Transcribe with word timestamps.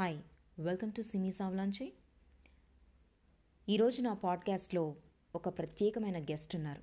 Hi 0.00 0.18
welcome 0.58 0.92
to 0.92 1.02
Simi 1.02 1.32
Savlanche 1.32 1.92
ఈరోజు 3.68 4.02
నా 4.02 4.12
పాడ్కాస్ట్లో 4.14 4.96
ఒక 5.34 5.58
ప్రత్యేకమైన 5.58 6.22
గెస్ట్ 6.22 6.56
ఉన్నారు. 6.56 6.82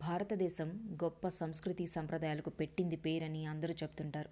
భారతదేశం 0.00 0.98
గొప్ప 1.04 1.28
సంస్కృతి 1.28 1.86
సంప్రదాయాలకు 1.86 2.50
పెట్టింది 2.50 2.96
పేరని 2.96 3.46
అందరూ 3.46 3.74
చెప్తుంటారు. 3.74 4.30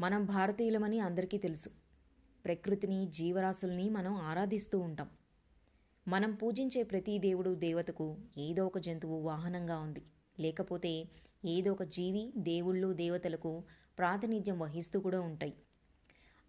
మనం 0.00 0.24
భారతీయులమని 0.24 0.98
అందరికీ 0.98 1.38
తెలుసు. 1.38 1.70
ప్రకృతిని 2.44 3.06
జీవరాశుల్ని 3.06 3.90
మనం 3.90 4.14
ఆరాధిస్తూ 4.14 4.78
ఉంటాం. 4.78 5.10
మనం 6.08 6.34
పూజించే 6.34 6.82
ప్రతి 6.82 7.18
దేవుడు 7.18 7.54
దేవతకు 7.54 8.16
ఏదో 8.38 8.66
ఒక 8.66 8.78
జంతువు 8.78 9.20
వాహనంగా 9.20 9.78
ఉంది. 9.78 10.02
లేకపోతే 10.40 11.04
ఏదో 11.44 11.72
ఒక 11.72 11.82
జీవి 11.82 12.32
దేవుళ్ళు 12.36 12.92
దేవతలకు 12.92 13.64
ప్రాతినిధ్యం 13.98 14.58
వహిస్తూ 14.58 15.00
కూడా 15.00 15.20
ఉంటాయి. 15.20 15.54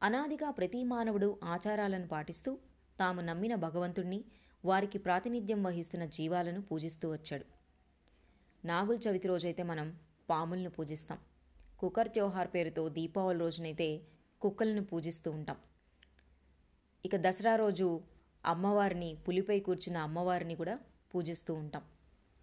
అనాదిగా 0.01 0.49
ప్రతి 0.49 0.83
మానవుడు 0.83 1.39
ఆచారాలను 1.43 2.07
పాటిస్తూ 2.07 2.57
తాము 2.99 3.21
నమ్మిన 3.21 3.55
భగవంతుణ్ణి 3.55 4.25
వారికి 4.65 4.97
ప్రాతినిధ్యం 4.97 5.63
వహిస్తున్న 5.63 6.05
జీవాలను 6.05 6.61
పూజిస్తూ 6.61 7.11
వచ్చాడు. 7.11 7.45
నాగుల 8.65 8.95
చవితి 8.95 9.27
రోజైతే 9.27 9.63
మనం 9.63 9.99
పాములను 10.29 10.69
పూజిస్తాం. 10.69 11.19
కుక్కర్ 11.79 12.09
త్యోహార్ 12.09 12.47
పేరుతో 12.47 12.89
దీపావళి 12.89 13.39
రోజునైతే 13.39 14.01
కుక్కలను 14.41 14.85
పూజిస్తూ 14.85 15.31
ఉంటాం. 15.31 15.57
ఇక 17.05 17.15
దసరా 17.15 17.55
రోజు 17.55 18.01
అమ్మవారిని 18.45 19.17
పులిపై 19.27 19.59
కూర్చున్న 19.59 19.97
అమ్మవారిని 19.97 20.55
కూడా 20.55 20.79
పూజిస్తూ 21.15 21.53
ఉంటాం. 21.53 21.83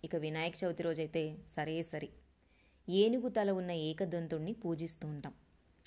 ఇక 0.05 0.17
వినాయక 0.17 0.65
చవితి 0.65 0.83
రోజైతే 0.83 1.39
సరే 1.57 1.83
సరి. 1.83 2.09
ఏనుగు 2.89 3.29
తల 3.29 3.51
ఉన్న 3.51 3.71
ఏకదంతుణ్ణి 3.71 4.53
పూజిస్తూ 4.53 5.09
ఉంటాం. 5.09 5.35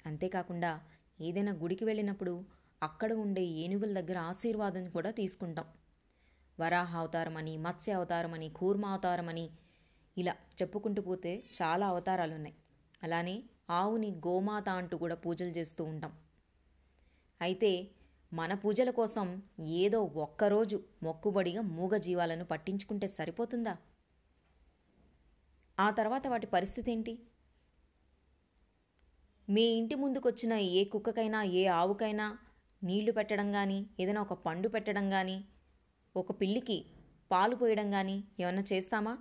అంతేకాకుండా 0.05 0.82
ఏదైనా 1.20 1.52
గుడికి 1.52 1.85
వెళ్ళినప్పుడు 1.85 2.34
అక్కడ 2.81 3.13
ఉండే 3.13 3.44
ఏనుగుల 3.44 3.93
దగ్గర 3.99 4.18
ఆశీర్వాదం 4.18 4.90
కూడా 4.90 5.12
తీసుకుంటాం. 5.12 5.68
వరాహ 6.59 6.96
అవతారమని 6.98 7.57
మత్స్య 7.57 7.93
అవతారమని 7.93 8.49
కూర్మ 8.49 8.85
అవతారమని 8.85 9.49
ఇలా 10.18 10.34
చెప్పుకుంటూ 10.62 11.01
పోతే 11.01 11.43
చాలా 11.62 11.87
అవతారాలు 11.87 12.34
ఉన్నాయి 12.34 12.55
అలానే 13.04 13.43
ఆవుని 13.70 14.12
గోమాత 14.27 14.70
అంటూ 14.70 14.98
కూడా 14.98 15.15
పూజలు 15.15 15.49
చేస్తూ 15.49 15.84
ఉంటాం. 15.84 16.13
అయితే 17.41 17.71
మన 18.34 18.54
పూజల 18.54 18.90
కోసం 18.90 19.43
ఏదో 19.59 19.99
ఒక్కరోజు 20.04 20.77
మొక్కుబడిగా 21.04 21.62
మూగ 21.62 21.98
జీవాలను 21.98 22.46
పట్టించుకుంటే 22.46 23.07
సరిపోతుందా? 23.07 23.77
ఆ 25.79 25.91
తర్వాత 25.91 26.27
వాటి 26.27 26.48
పరిస్థితి 26.48 26.91
ఏంటి? 26.91 27.13
మీ 29.49 29.62
ఇంటి 29.62 29.95
ముందుకొచ్చిన 29.95 30.53
ఏ 30.53 30.84
కుక్కకైనా 30.84 31.43
ఏ 31.43 31.65
ఆవుకైనా 31.65 32.37
నీళ్ళు 32.84 33.12
పెట్టడం 33.12 33.51
కానీ 33.51 33.90
ఏదైనా 33.99 34.21
ఒక 34.21 34.34
పండు 34.34 34.67
పెట్టడం 34.67 35.09
కానీ 35.09 35.45
ఒక 36.15 36.41
పిల్లికి 36.41 36.85
పాలు 37.31 37.55
పోయడం 37.55 37.91
కానీ 37.91 38.23
ఏమన్నా 38.40 38.63
చేస్తామా? 38.73 39.18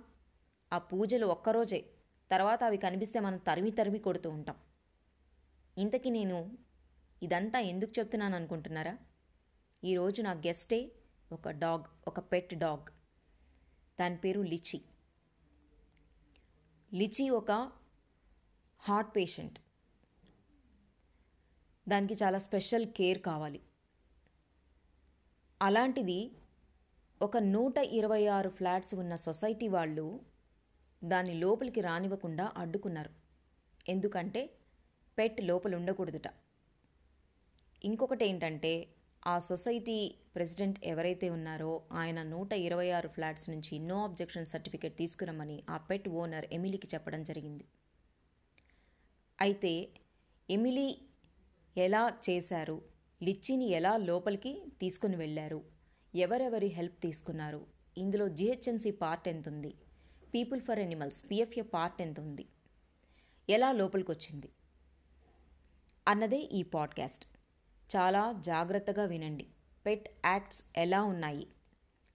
ఆ 0.73 0.77
పూజలు 0.77 1.25
ఒక్కరోజే. 1.25 1.89
తర్వాత 2.31 2.63
అవి 2.63 2.77
కనిపిస్తే 2.77 3.19
మనం 3.19 3.37
తరిమి 3.37 3.71
తరిమి 3.71 3.99
కొడుతూ 3.99 4.29
ఉంటాం. 4.29 4.55
ఇంతకీ 5.77 6.09
నేను 6.09 6.57
ఇదంతా 7.23 7.59
ఎందుకు 7.59 7.99
చెప్తున్నాను 7.99 8.35
అనుకుంటున్నారా? 8.35 8.97
ఈరోజు 9.83 10.21
నా 10.21 10.31
గెస్టే 10.31 10.91
ఒక 11.31 11.49
డాగ్ 11.49 11.83
ఒక 12.07 12.19
పెట్ 12.19 12.55
డాగ్. 12.55 12.91
దాని 13.99 14.17
పేరు 14.17 14.41
లిచి. 14.41 14.81
లిచి 16.93 17.29
ఒక 17.29 17.51
హార్ట్ 18.79 19.15
పేషెంట్. 19.15 19.59
దానికి 21.87 22.13
చాలా 22.13 22.39
స్పెషల్ 22.39 22.85
కేర్ 22.85 23.19
కావాలి. 23.19 23.59
అలాంటిది 25.61 26.31
ఒక 27.21 27.37
నూట 27.37 27.77
ఇరవై 27.77 28.27
ఆరు 28.27 28.49
ఫ్లాట్స్ 28.49 28.95
ఉన్న 28.95 29.15
సొసైటీ 29.15 29.67
వాళ్ళు 29.67 30.19
దాన్ని 31.03 31.33
లోపలికి 31.33 31.81
రానివ్వకుండా 31.81 32.53
అడ్డుకున్నారు. 32.57 33.09
ఎందుకంటే 33.89 34.49
పెట్ 35.17 35.41
లోపల 35.41 35.75
ఉండకూడదుట. 35.75 36.27
ఇంకొకటి 37.83 38.25
ఏంటంటే 38.25 38.93
ఆ 39.27 39.39
సొసైటీ 39.39 40.15
ప్రెసిడెంట్ 40.35 40.85
ఎవరైతే 40.85 41.29
ఉన్నారో 41.29 41.81
ఆయన 41.91 42.23
నూట 42.23 42.53
ఇరవై 42.53 42.91
ఆరు 42.91 43.07
ఫ్లాట్స్ 43.07 43.49
నుంచి 43.49 43.79
నో 43.79 44.03
అబ్జెక్షన్ 44.03 44.45
సర్టిఫికేట్ 44.45 44.97
తీసుకురమ్మని 44.97 45.63
ఆ 45.69 45.77
పెట్ 45.77 46.09
ఓనర్ 46.09 46.45
ఎమిలీకి 46.51 46.87
చెప్పడం 46.95 47.23
జరిగింది. 47.23 47.65
అయితే 49.41 49.89
ఎమిలీ 50.49 51.06
ఎలా 51.77 52.13
చేశారు? 52.29 52.81
లిచ్చిని 53.23 53.65
ఎలా 53.65 53.97
లోపలికి 53.97 54.65
తీసుకుని 54.81 55.15
వెళ్ళారు? 55.15 55.63
ఎవరెవరి 56.15 56.67
హెల్ప్ 56.67 57.01
తీసుకున్నారు? 57.01 57.65
ఇందులో 57.97 58.29
జిహెచ్ఎంసీ 58.29 58.91
పార్ట్ 58.91 59.27
ఎంత 59.27 59.47
ఉంది 59.47 59.73
people 60.33 60.61
for 60.61 60.79
animals 60.79 61.25
PFA 61.31 61.61
part 61.61 62.01
ఎంత 62.01 62.19
ఉంది 62.19 62.45
ఎలా 63.49 63.71
లోపలికి 63.71 64.11
వచ్చింది 64.11 64.49
అన్నదే 66.07 66.37
ఈ 66.37 66.63
పాడ్కాస్ట్. 66.63 67.25
చాలా 67.95 68.31
జాగ్రత్తగా 68.39 69.05
వినండి. 69.05 69.47
పెట్ 69.85 70.09
యాక్ట్స్ 70.25 70.63
ఎలా 70.77 71.03
ఉన్నాయి? 71.03 71.47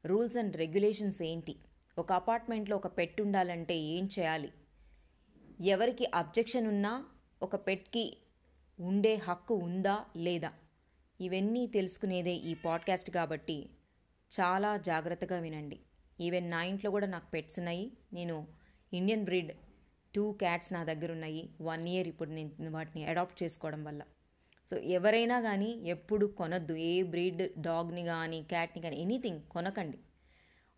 రూల్స్ 0.07 0.37
అండ్ 0.37 0.57
రెగ్యులేషన్స్ 0.57 1.23
ఏంటి? 1.23 1.57
ఒక 1.99 2.13
అపార్ట్మెంట్లో 2.13 2.77
ఒక 2.77 2.87
పెట్ 2.87 3.21
ఉండాలంటే 3.21 3.77
ఏం 3.77 4.09
చేయాలి? 4.19 4.53
ఎవరికి 5.61 6.07
అబ్జెక్షన్ 6.15 6.67
ఉన్నా 6.67 7.05
ఒక 7.43 7.57
పెట్కి 7.57 8.19
ఉండే 8.83 9.15
హక్కు 9.15 9.55
ఉందా 9.55 10.05
లేదా? 10.17 10.53
ఇవన్నీ 11.21 11.67
తెలుసుకునేదే 11.67 12.35
ఈ 12.35 12.55
పాడ్కాస్ట్ 12.55 13.11
కాబట్టి 13.11 13.71
చాలా 14.41 14.77
జాగ్రత్తగా 14.77 15.39
వినండి. 15.39 15.81
ఈవెన్ 16.21 16.51
నా 16.51 16.63
ఇంట్లో 16.63 16.91
కూడా 16.91 17.07
నాకు 17.07 17.31
పెట్స్ 17.31 17.59
ఉన్నాయి. 17.59 17.93
నేను 18.13 18.47
ఇండియన్ 18.93 19.25
బ్రీడ్ 19.25 19.53
టూ 20.15 20.33
క్యాట్స్ 20.33 20.73
నా 20.73 20.85
దగ్గర 20.85 21.13
ఉన్నాయి. 21.13 21.51
వన్ 21.61 21.89
ఇయర్ 21.89 22.09
ఇప్పుడు 22.09 22.31
నేను 22.31 22.71
వాటిని 22.71 23.05
అడాప్ట్ 23.05 23.43
చేసుకోవడం 23.43 23.85
వల్ల. 23.85 24.03
సో 24.71 24.77
ఎవరైనా 24.77 25.41
కానీ 25.41 25.83
ఎప్పుడు 25.85 26.27
కొనద్దు. 26.27 26.73
ఏ 26.73 27.03
బ్రీడ్ 27.03 27.63
డాగ్ని 27.63 28.05
కానీ 28.05 28.43
క్యాట్ని 28.43 28.83
కానీ 28.83 28.97
ఎనీథింగ్ 28.97 29.41
కొనకండి. 29.41 29.99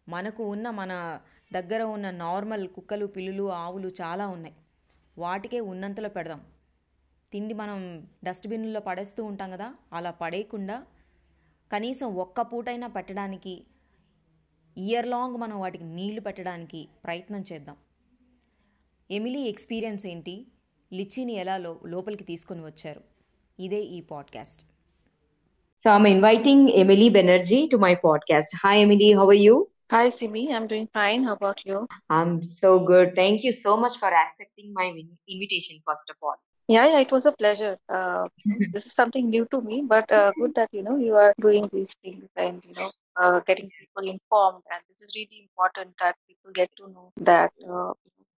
మనకు 0.09 0.45
ఉన్న 0.45 0.71
మన 0.71 1.21
దగ్గర 1.53 1.83
ఉన్న 1.83 2.11
నార్మల్ 2.11 2.69
కుక్కలు 2.69 3.07
పిల్లులు 3.07 3.53
ఆవులు 3.53 3.89
చాలా 3.89 4.27
ఉన్నాయి. 4.27 4.55
వాటికే 5.19 5.61
ఉన్నంతలో 5.61 6.09
పెడదాం. 6.09 6.41
తిండి 7.34 7.55
మనం 7.55 8.09
డస్ట్బిన్లో 8.25 8.81
పడేస్తూ 8.81 9.25
ఉంటాం 9.25 9.50
కదా 9.50 9.75
అలా 9.93 10.11
పడేయకుండా 10.11 10.83
కనీసం 11.72 12.15
ఒక్క 12.15 12.41
పూటైనా 12.41 12.87
పెట్టడానికి 12.87 13.55
ఇయర్ 14.78 15.06
లాంగ్ 15.06 15.37
మనం 15.37 15.61
వాటికి 15.61 15.84
నీళ్ళు 15.84 16.21
పెట్టడానికి 16.21 16.89
ప్రయత్నం 17.05 17.44
చేద్దాం 17.53 17.77
ఎమిలీ 19.11 19.43
ఎక్స్పీరియన్స్ 19.43 20.06
ఏంటి 20.06 20.47
లిచ్చిని 20.93 21.33
ఎలా 21.33 21.56
లో 21.59 21.81
లోపలికి 21.87 22.25
తీసుకొని 22.25 22.65
వచ్చారు 22.65 23.03
ఇదే 23.61 23.83
ఈ 23.83 24.00
podcast 24.00 24.62
So 25.84 25.91
I'm 25.91 26.06
inviting 26.06 26.61
Emily 26.83 27.09
Banerjee 27.11 27.65
to 27.71 27.78
my 27.78 27.91
podcast. 28.05 28.50
Hi, 28.65 28.75
Emily. 28.78 29.09
How 29.12 29.27
are 29.28 29.41
you? 29.41 29.56
Hi, 29.93 30.05
Simi. 30.09 30.44
I'm 30.56 30.67
doing 30.67 30.87
fine. 30.99 31.23
How 31.25 31.34
about 31.41 31.61
you? 31.67 31.78
I'm 32.11 32.33
so 32.55 32.71
good. 32.93 33.09
Thank 33.15 33.44
you 33.47 33.53
so 33.53 33.73
much 33.77 33.97
for 34.03 34.11
accepting 34.23 34.69
my 34.73 34.87
in- 34.93 35.19
invitation, 35.28 35.77
first 35.91 36.09
of 36.09 36.17
all. 36.23 36.39
Yeah, 36.69 36.87
yeah, 36.87 37.01
it 37.01 37.11
was 37.13 37.27
a 37.27 37.33
pleasure. 37.33 37.79
Uh, 37.89 38.29
this 38.73 38.87
is 38.87 38.93
something 38.93 39.29
new 39.31 39.47
to 39.51 39.61
me, 39.61 39.83
but 39.87 40.11
uh, 40.11 40.33
good 40.39 40.55
that 40.55 40.69
you 40.73 40.83
know 40.83 40.97
you 40.97 41.15
are 41.17 41.35
doing 41.41 41.69
these 41.73 41.95
things 42.03 42.29
and 42.37 42.65
you 42.65 42.75
know 42.75 42.91
uh, 43.17 43.41
getting 43.41 43.71
people 43.79 44.09
informed. 44.09 44.63
And 44.73 44.81
this 44.89 45.03
is 45.03 45.13
really 45.15 45.49
important 45.49 45.95
that 46.01 46.17
people 46.29 46.53
get 46.53 46.71
to 46.79 46.89
know 46.89 47.13
that 47.19 47.53
uh, 47.69 47.93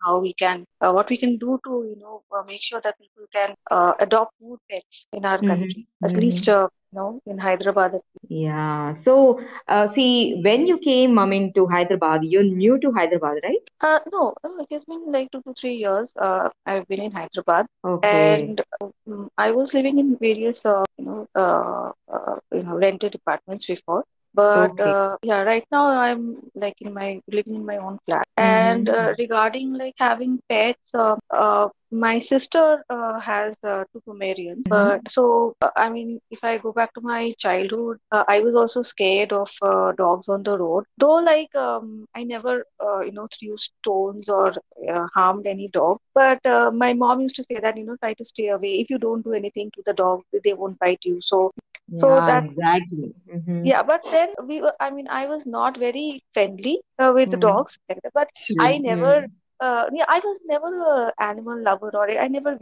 how 0.04 0.18
we 0.20 0.32
can, 0.34 0.64
uh, 0.80 0.92
what 0.92 1.08
we 1.10 1.16
can 1.16 1.36
do 1.38 1.58
to 1.64 1.72
you 1.90 1.96
know 2.00 2.22
uh, 2.36 2.42
make 2.46 2.62
sure 2.62 2.80
that 2.82 2.98
people 2.98 3.26
can 3.32 3.54
uh, 3.70 3.92
adopt 3.98 4.32
more 4.40 4.58
pets 4.70 5.06
in 5.12 5.24
our 5.24 5.42
Mhm, 5.42 5.42
country. 5.42 5.86
At 6.04 6.16
mhm. 6.16 6.18
least 6.18 6.48
uh, 6.48 6.68
you 6.92 6.98
know 6.98 7.20
in 7.26 7.38
Hyderabad. 7.38 8.00
Yeah. 8.28 8.92
So, 8.92 9.40
uh, 9.68 9.86
see, 9.86 10.40
when 10.44 10.66
you 10.66 10.78
came, 10.78 11.18
I 11.18 11.26
mean, 11.26 11.52
to 11.54 11.66
Hyderabad, 11.66 12.24
you're 12.24 12.42
new 12.44 12.78
to 12.80 12.92
Hyderabad, 12.92 13.38
right? 13.42 13.68
Uh, 13.80 14.00
no, 14.12 14.34
it 14.60 14.66
has 14.72 14.84
been 14.84 15.12
like 15.12 15.30
two 15.32 15.42
to 15.42 15.54
three 15.54 15.74
years. 15.74 16.10
Uh, 16.20 16.48
I've 16.66 16.86
been 16.88 17.00
in 17.02 17.12
Hyderabad. 17.12 17.66
Okay. 17.84 18.54
and 18.54 18.60
um, 18.80 19.28
I 19.38 19.50
was 19.52 19.74
living 19.74 19.98
in 19.98 20.16
various, 20.18 20.64
uh, 20.64 20.84
you 20.98 21.04
know, 21.04 21.26
uh, 21.34 21.90
uh, 22.12 22.36
you 22.52 22.62
know, 22.62 22.76
rented 22.76 23.14
apartments 23.14 23.66
before. 23.66 24.04
But 24.36 24.72
Okay. 24.72 24.92
uh, 24.92 25.16
yeah, 25.22 25.42
right 25.42 25.64
now 25.72 25.86
I'm 25.88 26.36
like 26.54 26.76
in 26.82 26.94
my 26.94 27.20
living 27.28 27.56
in 27.56 27.66
my 27.66 27.78
own 27.78 27.98
flat. 28.06 28.26
And 28.36 28.88
Mhm. 28.88 29.00
uh, 29.00 29.14
regarding 29.18 29.74
like 29.74 29.94
having 29.98 30.40
pets, 30.48 30.94
uh, 30.94 31.16
uh, 31.30 31.68
my 31.90 32.18
sister 32.20 32.84
uh, 32.90 33.18
has 33.20 33.56
uh, 33.64 33.84
two 33.92 34.02
Pomeranians. 34.06 34.66
Mhm. 34.66 34.68
But 34.68 35.00
so 35.08 35.54
uh, 35.62 35.70
I 35.76 35.88
mean, 35.90 36.20
if 36.30 36.44
I 36.44 36.58
go 36.58 36.72
back 36.72 36.92
to 36.94 37.00
my 37.00 37.32
childhood, 37.38 37.98
uh, 38.12 38.24
I 38.28 38.40
was 38.40 38.54
also 38.54 38.82
scared 38.82 39.32
of 39.32 39.50
uh, 39.62 39.92
dogs 39.92 40.28
on 40.28 40.42
the 40.44 40.58
road. 40.58 40.84
Though 40.98 41.16
like 41.32 41.54
um, 41.56 42.06
I 42.14 42.24
never 42.24 42.64
uh, 42.84 43.00
you 43.00 43.12
know 43.12 43.28
threw 43.38 43.56
stones 43.58 44.28
or 44.28 44.52
uh, 44.92 45.06
harmed 45.14 45.46
any 45.46 45.68
dog. 45.72 45.98
But 46.14 46.44
uh, 46.46 46.70
my 46.72 46.92
mom 46.94 47.20
used 47.20 47.36
to 47.36 47.44
say 47.44 47.58
that 47.60 47.76
you 47.76 47.84
know 47.84 47.96
try 47.96 48.14
to 48.14 48.24
stay 48.24 48.48
away. 48.48 48.74
If 48.80 48.90
you 48.90 48.98
don't 48.98 49.24
do 49.24 49.32
anything 49.32 49.70
to 49.74 49.82
the 49.86 49.94
dog, 49.94 50.22
they 50.44 50.54
won't 50.54 50.78
bite 50.78 51.04
you. 51.04 51.18
So 51.22 51.52
so 51.94 52.20
Yeah, 52.20 52.26
that 52.26 52.44
exactly. 52.44 53.14
Mhm. 53.32 53.62
yeah, 53.62 53.82
but 53.82 54.02
then 54.10 54.28
we 54.46 54.60
were, 54.62 54.74
I 54.80 54.90
mean, 54.90 55.08
I 55.08 55.26
was 55.26 55.46
not 55.46 55.76
very 55.78 56.22
friendly 56.34 56.80
uh, 56.98 57.12
with 57.14 57.30
the 57.30 57.36
Mhm. 57.36 57.38
dogs, 57.38 57.78
but 58.14 58.30
I 58.58 58.78
never, 58.78 59.26
uh, 59.60 59.86
yeah, 59.92 60.04
I 60.08 60.18
was 60.20 60.38
never 60.44 60.68
a 60.76 61.12
animal 61.22 61.60
lover 61.62 61.90
or 61.94 62.10
I 62.10 62.28
never 62.28 62.56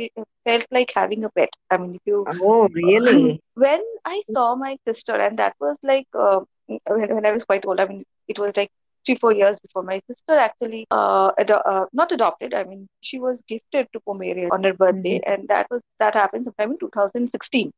felt 0.44 0.65
like 0.71 0.93
having 0.94 1.25
a 1.25 1.31
pet. 1.31 1.50
I 1.71 1.76
mean, 1.79 1.94
if 1.97 2.00
you, 2.06 2.29
Oh, 2.41 2.69
really? 2.69 3.41
when 3.55 3.82
I 4.05 4.23
saw 4.35 4.55
my 4.55 4.76
sister, 4.87 5.15
and 5.15 5.38
that 5.38 5.55
was 5.61 5.76
like 5.82 6.06
uh, 6.19 6.41
when, 6.67 7.15
when 7.15 7.26
I 7.26 7.32
was 7.32 7.44
quite 7.44 7.67
old, 7.67 7.81
I 7.81 7.87
mean, 7.87 8.05
it 8.29 8.38
was 8.38 8.56
like 8.56 8.71
three, 9.05 9.17
four 9.17 9.33
years 9.33 9.59
before 9.61 9.83
my 9.83 10.01
sister 10.06 10.35
actually 10.35 10.87
uh, 10.91 11.31
ado 11.39 11.55
uh, 11.55 11.87
not 11.93 12.12
adopted. 12.12 12.55
I 12.55 12.65
mean, 12.65 12.89
she 13.01 13.19
was 13.19 13.43
gifted 13.49 13.89
to 13.93 14.01
Pomeranian 14.01 14.51
on 14.53 14.65
her 14.65 14.73
birthday, 14.75 15.19
Mhm. 15.19 15.25
and 15.27 15.49
that 15.49 15.67
was 15.71 15.83
that 15.99 16.15
happened 16.15 16.45
sometime 16.45 16.73
in 16.73 16.79
2016. 16.79 17.73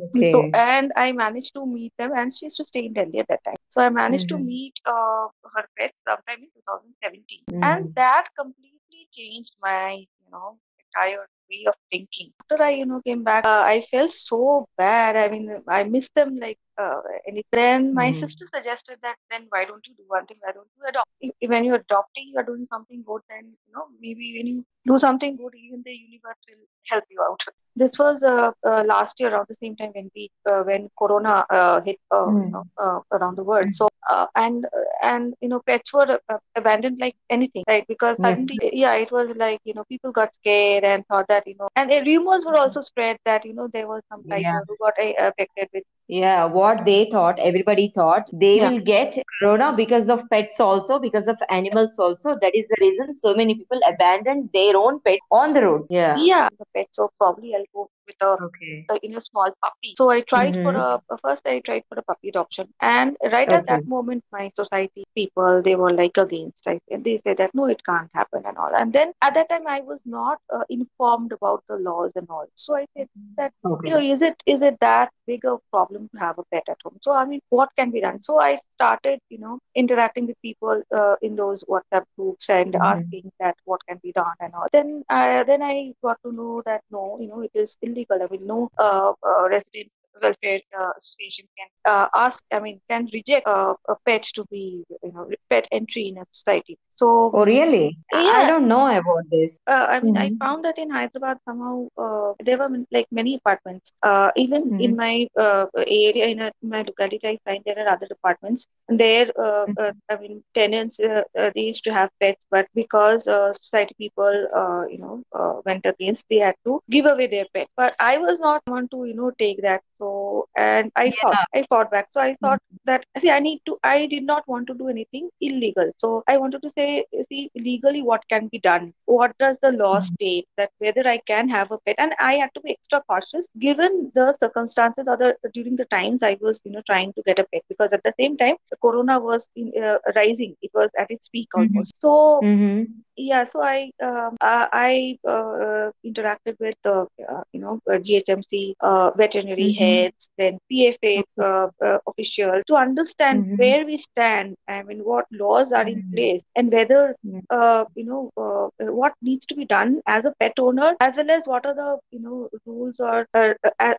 okay. 0.00 0.24
So, 0.24 0.48
and 0.54 0.92
I 0.96 1.12
managed 1.12 1.54
to 1.54 1.66
meet 1.66 1.92
them, 1.98 2.12
and 2.16 2.32
she 2.34 2.46
used 2.46 2.56
to 2.58 2.64
stay 2.64 2.86
in 2.86 2.92
Delhi 2.94 3.18
at 3.20 3.28
that 3.28 3.44
time. 3.44 3.56
So 3.68 3.80
I 3.80 3.88
managed 3.90 4.28
to 4.28 4.38
Mhm. 4.38 4.50
meet 4.52 4.74
uh, 4.86 5.28
her 5.54 5.66
pet 5.78 5.92
sometime 6.08 6.42
in 6.46 6.50
2017, 6.54 7.44
and 7.62 7.84
Mhm. 7.84 7.96
that 7.96 8.28
completely 8.38 9.08
changed 9.12 9.54
my, 9.60 9.92
you 9.94 10.30
know, 10.30 10.58
entire 10.80 11.26
way 11.50 11.64
of 11.66 11.74
thinking. 11.90 12.32
After 12.42 12.62
I, 12.62 12.70
you 12.70 12.86
know, 12.86 13.00
came 13.04 13.22
back, 13.24 13.46
uh, 13.46 13.62
I 13.74 13.84
felt 13.90 14.12
so 14.12 14.66
bad. 14.76 15.16
I 15.16 15.28
mean, 15.28 15.62
I 15.68 15.84
missed 15.84 16.14
them 16.14 16.38
like, 16.38 16.58
uh, 16.78 17.00
and 17.26 17.42
then 17.52 17.94
my 17.94 18.10
Mhm. 18.10 18.18
sister 18.22 18.46
suggested 18.54 18.98
that 19.02 19.16
then 19.30 19.46
why 19.48 19.64
don't 19.64 19.86
you 19.86 19.94
do 19.96 20.04
one 20.08 20.26
thing? 20.26 20.38
Why 20.40 20.52
don't 20.52 20.68
you 20.76 20.84
adopt? 20.88 21.08
If, 21.20 21.50
when 21.50 21.64
you're 21.64 21.82
adopting, 21.86 22.30
you're 22.32 22.48
doing 22.50 22.66
something 22.66 23.02
good, 23.06 23.22
then 23.28 23.44
you 23.66 23.72
know 23.74 23.86
maybe 24.00 24.34
when 24.38 24.46
you 24.46 24.64
do 24.86 24.98
something 24.98 25.36
good, 25.36 25.54
even 25.66 25.82
the 25.84 25.92
universe 25.92 26.42
will 26.48 26.66
help 26.90 27.04
you 27.10 27.22
out. 27.22 27.40
This 27.74 27.98
was 27.98 28.22
uh, 28.22 28.50
uh, 28.66 28.82
last 28.86 29.18
year 29.20 29.30
around 29.32 29.46
the 29.48 29.54
same 29.54 29.76
time 29.76 29.90
when 29.94 30.10
we 30.14 30.30
uh, 30.50 30.62
when 30.62 30.88
Corona 30.98 31.44
uh, 31.50 31.80
hit 31.80 31.98
uh, 32.10 32.30
you 32.44 32.50
know 32.50 32.64
uh, 32.78 33.00
around 33.12 33.36
the 33.36 33.44
world. 33.44 33.68
So 33.72 33.88
uh, 34.08 34.26
and 34.34 34.66
and 35.02 35.34
you 35.40 35.48
know 35.48 35.60
pets 35.66 35.92
were 35.92 36.18
uh, 36.28 36.38
abandoned 36.56 36.98
like 37.00 37.16
anything, 37.30 37.64
right? 37.68 37.84
Because 37.86 38.18
suddenly, 38.20 38.58
yeah, 38.72 38.94
it 38.94 39.10
was 39.12 39.30
like 39.36 39.60
you 39.64 39.74
know 39.74 39.84
people 39.88 40.12
got 40.12 40.34
scared 40.34 40.84
and 40.84 41.04
thought 41.06 41.26
that 41.28 41.35
you 41.46 41.54
know, 41.58 41.68
and 41.76 41.90
uh, 41.90 42.00
rumors 42.06 42.44
were 42.46 42.56
also 42.56 42.80
spread 42.80 43.18
that 43.24 43.44
you 43.44 43.52
know 43.54 43.68
there 43.72 43.86
was 43.88 44.02
some 44.08 44.24
Yeah. 44.24 44.30
tiger 44.30 44.64
who 44.68 44.76
got 44.80 44.94
uh, 44.98 45.28
affected 45.28 45.68
with 45.72 45.84
Yeah, 46.08 46.44
what 46.44 46.84
they 46.84 47.08
thought, 47.10 47.38
everybody 47.40 47.92
thought 47.94 48.28
they 48.32 48.56
Yeah. 48.56 48.70
will 48.70 48.80
get 48.80 49.16
corona 49.40 49.72
because 49.76 50.08
of 50.08 50.20
pets 50.30 50.60
also, 50.60 50.98
because 51.00 51.26
of 51.26 51.36
animals 51.50 51.94
also. 51.98 52.36
That 52.40 52.54
is 52.54 52.66
the 52.68 52.76
reason 52.80 53.16
so 53.16 53.34
many 53.34 53.54
people 53.56 53.80
abandon 53.86 54.48
their 54.52 54.76
own 54.76 55.00
pet 55.00 55.18
on 55.30 55.52
the 55.52 55.62
roads. 55.62 55.90
Yeah. 55.90 56.16
yeah 56.16 56.48
the 56.58 56.64
pet. 56.74 56.86
So 56.92 57.10
probably 57.18 57.54
I'll 57.54 57.64
go 57.74 57.88
with 58.06 58.16
a 58.22 58.38
Okay. 58.40 58.86
in 59.02 59.16
a 59.16 59.20
small 59.20 59.50
puppy. 59.62 59.94
So 59.96 60.08
I 60.10 60.20
tried 60.20 60.56
for 60.62 60.72
Mhm. 60.72 60.80
a 60.84 61.18
first 61.22 61.46
I 61.46 61.58
tried 61.60 61.82
for 61.88 61.98
a 61.98 62.02
puppy 62.02 62.28
adoption, 62.28 62.68
and 62.80 63.16
right 63.32 63.50
at 63.50 63.66
that 63.66 63.86
moment, 63.86 64.22
my 64.32 64.48
society 64.54 65.04
people 65.14 65.62
they 65.62 65.74
were 65.74 65.92
like 65.92 66.16
against, 66.16 66.66
right? 66.66 66.82
And 66.90 67.02
they 67.04 67.18
said 67.18 67.38
that 67.38 67.54
no, 67.54 67.66
it 67.66 67.84
can't 67.84 68.10
happen 68.14 68.42
and 68.46 68.56
all. 68.56 68.74
And 68.74 68.92
then 68.92 69.12
at 69.22 69.34
that 69.34 69.48
time, 69.48 69.66
I 69.66 69.80
was 69.80 70.00
not 70.04 70.38
uh, 70.52 70.64
informed 70.68 71.32
about 71.32 71.64
the 71.68 71.76
laws 71.76 72.12
and 72.14 72.28
all. 72.30 72.46
So 72.54 72.76
I 72.76 72.86
said 72.96 73.08
that 73.36 73.52
you 73.82 73.90
know, 73.90 73.98
is 74.00 74.22
it 74.22 74.42
is 74.46 74.62
it 74.62 74.78
that 74.80 75.10
big 75.26 75.44
a 75.44 75.56
problem 75.70 75.95
to 75.98 76.18
have 76.18 76.38
a 76.38 76.44
pet 76.52 76.62
at 76.68 76.76
home? 76.84 76.98
So 77.02 77.12
I 77.12 77.24
mean, 77.24 77.40
what 77.50 77.70
can 77.76 77.90
be 77.90 78.00
done? 78.00 78.20
So 78.22 78.38
I 78.40 78.56
started, 78.74 79.20
you 79.28 79.38
know, 79.38 79.58
interacting 79.74 80.26
with 80.26 80.40
people 80.42 80.82
uh, 80.94 81.16
in 81.22 81.36
those 81.36 81.64
WhatsApp 81.64 82.04
groups 82.16 82.48
and 82.48 82.76
Mhm. 82.76 82.82
asking 82.82 83.30
that 83.40 83.54
what 83.64 83.80
can 83.88 83.98
be 84.02 84.12
done 84.12 84.34
and 84.40 84.54
all. 84.54 84.66
Then 84.72 85.02
I 85.08 85.42
then 85.46 85.62
I 85.62 85.92
got 86.02 86.18
to 86.24 86.32
know 86.32 86.62
that 86.66 86.82
no, 86.90 87.18
you 87.20 87.28
know, 87.28 87.40
it 87.42 87.52
is 87.54 87.76
illegal. 87.82 88.18
I 88.22 88.26
mean, 88.30 88.46
no 88.46 88.70
uh, 88.78 89.12
uh, 89.26 89.48
resident 89.48 89.90
welfare 90.22 90.60
uh, 90.78 90.90
association 90.96 91.46
can 91.58 91.68
uh, 91.92 92.08
ask. 92.14 92.42
I 92.52 92.60
mean, 92.60 92.80
can 92.88 93.08
reject 93.12 93.46
uh, 93.46 93.74
a 93.88 93.94
pet 94.06 94.24
to 94.34 94.44
be, 94.50 94.84
you 95.02 95.12
know, 95.12 95.28
pet 95.50 95.66
entry 95.72 96.08
in 96.08 96.18
a 96.18 96.24
society. 96.32 96.78
So 96.94 97.34
Oh, 97.34 97.44
really? 97.44 97.98
I 98.12 98.42
I 98.42 98.44
don't 98.46 98.68
know 98.68 98.86
about 98.86 99.28
this. 99.30 99.58
uh, 99.66 99.86
I 99.90 100.00
mean, 100.00 100.16
I 100.16 100.30
Mhm. 100.30 100.38
found 100.40 100.64
that 100.64 100.78
in 100.78 100.90
Hyderabad 100.90 101.38
somehow 101.44 101.86
uh, 101.98 102.32
there 102.44 102.58
were 102.58 102.68
like 102.92 103.06
many 103.10 103.34
apartments. 103.36 103.92
Uh, 104.02 104.30
even 104.36 104.72
in 104.78 104.94
Mhm. 104.94 104.96
my 104.96 105.26
uh, 105.38 105.66
area, 105.76 106.26
in, 106.26 106.40
a, 106.40 106.52
in 106.62 106.68
my 106.70 106.82
locality, 106.82 107.20
I 107.24 107.38
find 107.44 107.62
there 107.64 107.78
are 107.78 107.88
other 107.88 108.06
apartments. 108.10 108.66
And 108.88 108.98
there, 108.98 109.30
uh, 109.38 109.66
uh, 109.76 109.92
Mhm. 109.92 110.10
I 110.10 110.16
mean, 110.16 110.42
tenants 110.54 110.98
they 110.98 111.60
used 111.60 111.84
to 111.84 111.92
have 111.92 112.10
pets, 112.20 112.44
but 112.50 112.66
because 112.74 113.26
uh, 113.26 113.52
society 113.52 113.94
people, 113.98 114.46
uh, 114.54 114.86
you 114.88 114.98
know, 114.98 115.22
uh, 115.32 115.60
went 115.64 115.84
against, 115.86 116.24
they 116.30 116.38
had 116.38 116.54
to 116.64 116.80
give 116.90 117.06
away 117.06 117.26
their 117.26 117.46
pet. 117.54 117.68
But 117.76 117.94
I 118.00 118.18
was 118.18 118.38
not 118.40 118.62
one 118.66 118.88
to, 118.90 119.04
you 119.04 119.14
know, 119.14 119.30
take 119.38 119.62
that. 119.62 119.82
So, 119.98 120.46
and 120.56 120.90
I 120.96 121.12
fought, 121.20 121.38
I 121.54 121.64
fought 121.68 121.90
back. 121.90 122.08
So 122.12 122.20
I 122.20 122.36
Mhm. 122.40 122.42
thought 122.42 122.58
that 122.84 123.04
see, 123.18 123.30
I 123.30 123.40
need 123.40 123.60
to, 123.66 123.78
I 123.82 124.06
did 124.06 124.24
not 124.24 124.46
want 124.48 124.66
to 124.68 124.74
do 124.74 124.88
anything 124.88 125.28
illegal. 125.40 125.90
So 125.98 126.22
I 126.26 126.36
wanted 126.38 126.62
to 126.62 126.70
say, 126.76 127.04
see, 127.28 127.50
legally 127.56 128.02
what 128.02 128.22
can 128.28 128.48
be 128.48 128.58
done? 128.58 128.92
What 129.06 129.32
does 129.38 129.58
the 129.62 129.72
law 129.72 129.98
Mhm. 129.98 130.14
state 130.14 130.46
that 130.56 130.70
whether 130.78 131.06
I 131.06 131.18
can 131.26 131.48
have 131.48 131.70
a 131.70 131.78
pet? 131.78 131.96
And 131.98 132.14
I 132.18 132.34
had 132.34 132.50
to 132.54 132.60
be 132.60 132.70
extra 132.72 133.02
cautious 133.08 133.46
given 133.58 134.10
the 134.14 134.32
circumstances 134.40 135.04
or 135.08 135.16
the 135.16 135.36
during 135.54 135.76
the 135.76 135.86
times 135.86 136.22
I 136.22 136.36
was, 136.40 136.60
you 136.64 136.72
know, 136.72 136.82
trying 136.86 137.12
to 137.14 137.22
get 137.26 137.38
a 137.38 137.44
pet 137.52 137.62
because 137.68 137.92
at 137.92 138.02
the 138.04 138.14
same 138.18 138.36
time 138.36 138.56
the 138.70 138.76
corona 138.76 139.18
was 139.20 139.48
in, 139.56 139.72
uh, 139.82 139.98
rising. 140.14 140.54
It 140.62 140.70
was 140.74 140.90
at 140.98 141.10
its 141.10 141.28
peak 141.28 141.48
Mhm. 141.54 141.54
almost. 141.54 142.00
So 142.00 142.42
Mhm. 142.42 142.86
yeah, 143.16 143.44
so 143.44 143.62
I 143.62 143.90
um, 144.02 144.36
uh, 144.40 144.66
I 144.72 145.18
uh, 145.26 145.90
interacted 146.04 146.56
with 146.60 146.76
uh, 146.84 147.04
you 147.52 147.60
know 147.60 147.80
uh, 147.90 147.98
GHMC 147.98 148.74
uh, 148.80 149.10
veterinary 149.16 149.70
Mhm. 149.70 149.85
Heads, 149.86 150.28
then 150.38 150.58
PFA 150.70 151.24
uh, 151.42 151.68
uh, 151.84 151.98
official 152.06 152.60
to 152.66 152.74
understand 152.74 153.46
Mhm. 153.46 153.56
where 153.56 153.84
we 153.86 153.98
stand. 153.98 154.56
I 154.68 154.82
mean, 154.82 155.00
what 155.00 155.26
laws 155.32 155.72
are 155.72 155.84
in 155.86 156.02
Mhm. 156.02 156.14
place 156.14 156.42
and 156.56 156.72
whether 156.72 157.14
uh, 157.50 157.84
you 157.94 158.04
know 158.04 158.30
uh, 158.36 158.68
what 158.92 159.12
needs 159.22 159.46
to 159.46 159.54
be 159.54 159.64
done 159.66 160.00
as 160.06 160.24
a 160.24 160.32
pet 160.40 160.52
owner, 160.58 160.94
as 161.00 161.16
well 161.16 161.30
as 161.30 161.42
what 161.46 161.66
are 161.66 161.74
the 161.74 161.98
you 162.10 162.20
know 162.20 162.48
rules 162.66 163.00
or 163.00 163.26
uh, 163.34 163.54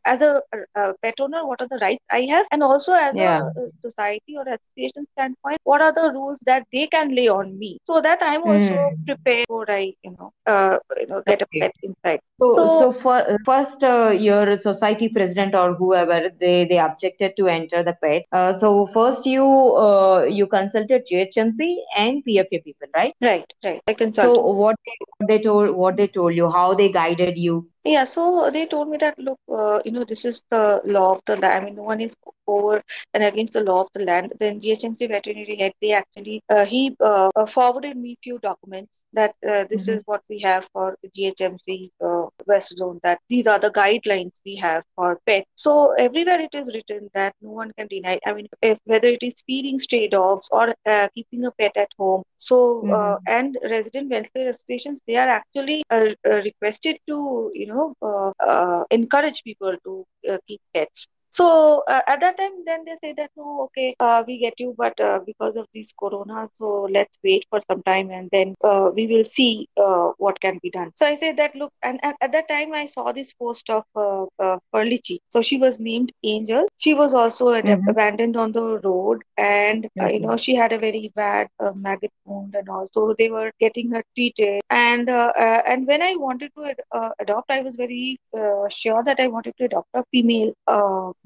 as 0.06 0.22
a 0.22 0.42
uh, 0.76 0.94
pet 1.02 1.16
owner, 1.20 1.46
what 1.46 1.62
are 1.62 1.68
the 1.70 1.80
rights 1.82 2.04
I 2.12 2.22
have, 2.32 2.46
and 2.52 2.64
also 2.64 2.94
as 2.94 3.16
Yeah. 3.16 3.42
a 3.42 3.50
uh, 3.60 3.68
society 3.82 4.36
or 4.38 4.44
association 4.44 5.06
standpoint, 5.14 5.60
what 5.64 5.82
are 5.82 5.94
the 5.94 6.12
rules 6.14 6.40
that 6.46 6.64
they 6.74 6.88
can 6.88 7.16
lay 7.16 7.28
on 7.28 7.58
me, 7.60 7.80
so 7.86 8.02
that 8.02 8.20
I'm 8.22 8.44
also 8.44 8.76
Mm. 8.76 9.06
prepared 9.06 9.48
before 9.48 9.70
I 9.70 9.94
you 10.04 10.16
know 10.20 10.32
uh, 10.46 10.78
you 11.00 11.08
know 11.08 11.24
get 11.28 11.42
a 11.42 11.48
pet 11.60 11.72
inside. 11.84 12.20
So, 12.42 12.68
So 12.68 12.68
so 12.68 12.92
for, 12.94 13.24
first, 13.46 13.84
uh, 13.84 14.10
your 14.10 14.56
society 14.58 15.10
president 15.10 15.56
or 15.56 15.77
whoever 15.78 16.30
they 16.40 16.66
they 16.66 16.80
objected 16.80 17.36
to 17.38 17.48
enter 17.48 17.84
the 17.84 17.94
pet. 18.02 18.26
Uh, 18.32 18.58
so 18.60 18.88
first, 18.94 19.26
you 19.26 19.46
uh, 19.46 20.24
you 20.24 20.48
consulted 20.48 21.08
GHMC 21.12 21.76
and 21.98 22.24
PFA 22.26 22.64
people, 22.64 22.88
right? 22.96 23.14
right, 23.22 23.46
right, 23.64 23.82
I 23.88 23.94
So 24.14 24.40
what 24.42 24.76
they, 24.86 24.98
what 25.18 25.28
they 25.28 25.40
told 25.44 25.76
what 25.76 25.98
they 25.98 26.08
told 26.08 26.36
you, 26.36 26.50
how 26.50 26.74
they 26.74 26.92
guided 26.92 27.38
you. 27.38 27.70
Yeah, 27.88 28.06
so 28.06 28.52
they 28.52 28.66
told 28.68 28.90
me 28.90 28.98
that 28.98 29.18
look, 29.20 29.40
uh, 29.52 29.80
you 29.86 29.92
know, 29.92 30.04
this 30.04 30.26
is 30.26 30.44
the 30.50 30.82
law 30.86 31.14
of 31.16 31.22
the 31.26 31.38
land. 31.38 31.54
I 31.64 31.66
mean, 31.66 31.76
no 31.76 31.84
one 31.84 32.02
is 32.02 32.16
over 32.48 32.82
and 33.14 33.24
against 33.24 33.54
the 33.54 33.62
law 33.62 33.82
of 33.82 33.88
the 33.94 34.04
land. 34.04 34.34
Then 34.40 34.60
GHMC 34.62 35.08
veterinary 35.08 35.56
head, 35.58 35.74
they 35.82 35.92
actually 35.94 36.42
uh, 36.50 36.66
he 36.66 36.96
uh, 37.02 37.30
uh, 37.36 37.46
forwarded 37.46 37.98
me 37.98 38.18
few 38.24 38.40
documents 38.40 39.02
that 39.14 39.36
uh, 39.48 39.66
this 39.70 39.88
Mhm. 39.88 39.90
is 39.90 40.04
what 40.06 40.22
we 40.30 40.40
have 40.42 40.68
for 40.74 40.98
GHMC 41.16 41.92
uh, 42.04 42.26
West 42.48 42.76
Zone. 42.78 43.00
That 43.04 43.20
these 43.30 43.48
are 43.48 43.60
the 43.60 43.72
guidelines 43.72 44.34
we 44.46 44.56
have 44.58 44.84
for 44.96 45.20
pets. 45.26 45.48
So 45.56 45.94
everywhere 45.94 46.42
it 46.42 46.54
is 46.54 46.68
written 46.74 47.10
that 47.14 47.34
no 47.42 47.52
one 47.52 47.72
can 47.78 47.88
deny. 47.88 48.20
I 48.26 48.34
mean, 48.34 48.48
if 48.62 48.78
whether 48.86 49.08
it 49.08 49.22
is 49.22 49.36
feeding 49.46 49.80
stray 49.80 50.08
dogs 50.08 50.48
or 50.52 50.74
uh, 50.86 51.08
keeping 51.16 51.46
a 51.46 51.52
pet 51.52 51.76
at 51.78 51.90
home. 51.98 52.24
So 52.38 52.86
uh, 52.92 53.16
Mhm. 53.16 53.28
and 53.28 53.58
resident 53.64 54.10
welfare 54.10 54.50
associations, 54.50 55.00
they 55.08 55.16
are 55.16 55.28
actually 55.28 55.84
uh, 55.90 56.06
uh, 56.26 56.42
requested 56.50 56.98
to 57.08 57.52
you 57.54 57.66
know 57.68 57.77
uh, 57.86 58.32
uh, 58.40 58.84
encourage 58.92 59.44
people 59.44 59.76
to 59.84 60.06
uh, 60.30 60.38
keep 60.48 60.62
pets. 60.74 61.08
So 61.30 61.84
uh, 61.88 62.02
at 62.08 62.20
that 62.22 62.38
time, 62.38 62.52
then 62.66 62.84
they 62.86 62.96
say 63.02 63.14
that 63.18 63.32
no, 63.36 63.64
okay, 63.66 63.96
uh, 64.00 64.24
we 64.28 64.40
get 64.40 64.54
you, 64.60 64.74
but 64.78 65.00
uh, 65.00 65.20
because 65.26 65.56
of 65.56 65.68
this 65.74 65.92
corona, 66.00 66.50
so 66.54 66.88
let's 66.92 67.18
wait 67.24 67.46
for 67.50 67.60
some 67.70 67.82
time 67.84 68.10
and 68.12 68.30
then 68.32 68.56
uh, 68.64 68.90
we 68.94 69.08
will 69.08 69.24
see 69.24 69.68
uh, 69.78 70.12
what 70.18 70.40
can 70.42 70.60
be 70.62 70.70
done. 70.70 70.92
So 70.96 71.06
I 71.06 71.16
said 71.16 71.38
that 71.38 71.56
look, 71.56 71.72
and, 71.84 72.00
and 72.04 72.16
at 72.22 72.32
that 72.34 72.48
time 72.48 72.74
I 72.74 72.86
saw 72.86 73.12
this 73.12 73.34
post 73.34 73.70
of 73.70 73.84
uh, 73.96 74.24
uh, 74.40 74.58
Perlichi. 74.74 75.20
So 75.30 75.42
she 75.42 75.58
was 75.58 75.80
named 75.80 76.12
Angel. 76.24 76.68
She 76.78 76.94
was 76.94 77.14
also 77.14 77.50
Mhm. 77.64 77.80
abandoned 77.88 78.36
on 78.38 78.52
the 78.52 78.80
road, 78.84 79.22
and 79.38 79.88
uh, 80.02 80.08
you 80.08 80.20
know 80.20 80.38
she 80.38 80.56
had 80.56 80.72
a 80.74 80.80
very 80.80 81.12
bad 81.16 81.48
uh, 81.60 81.72
maggot 81.76 82.12
wound, 82.26 82.56
and 82.56 82.70
also 82.70 83.14
they 83.18 83.30
were 83.30 83.52
getting 83.60 83.92
her 83.92 84.04
treated. 84.16 84.62
And 84.70 85.10
uh, 85.10 85.32
uh, 85.38 85.62
and 85.68 85.88
when 85.88 86.02
I 86.02 86.16
wanted 86.16 86.52
to 86.58 86.66
ad- 86.66 86.82
uh, 86.92 87.10
adopt, 87.20 87.52
I 87.52 87.62
was 87.62 87.76
very 87.76 88.18
uh, 88.38 88.68
sure 88.70 89.04
that 89.04 89.20
I 89.20 89.28
wanted 89.28 89.56
to 89.58 89.66
adopt 89.66 89.90
a 89.94 90.04
female 90.12 90.54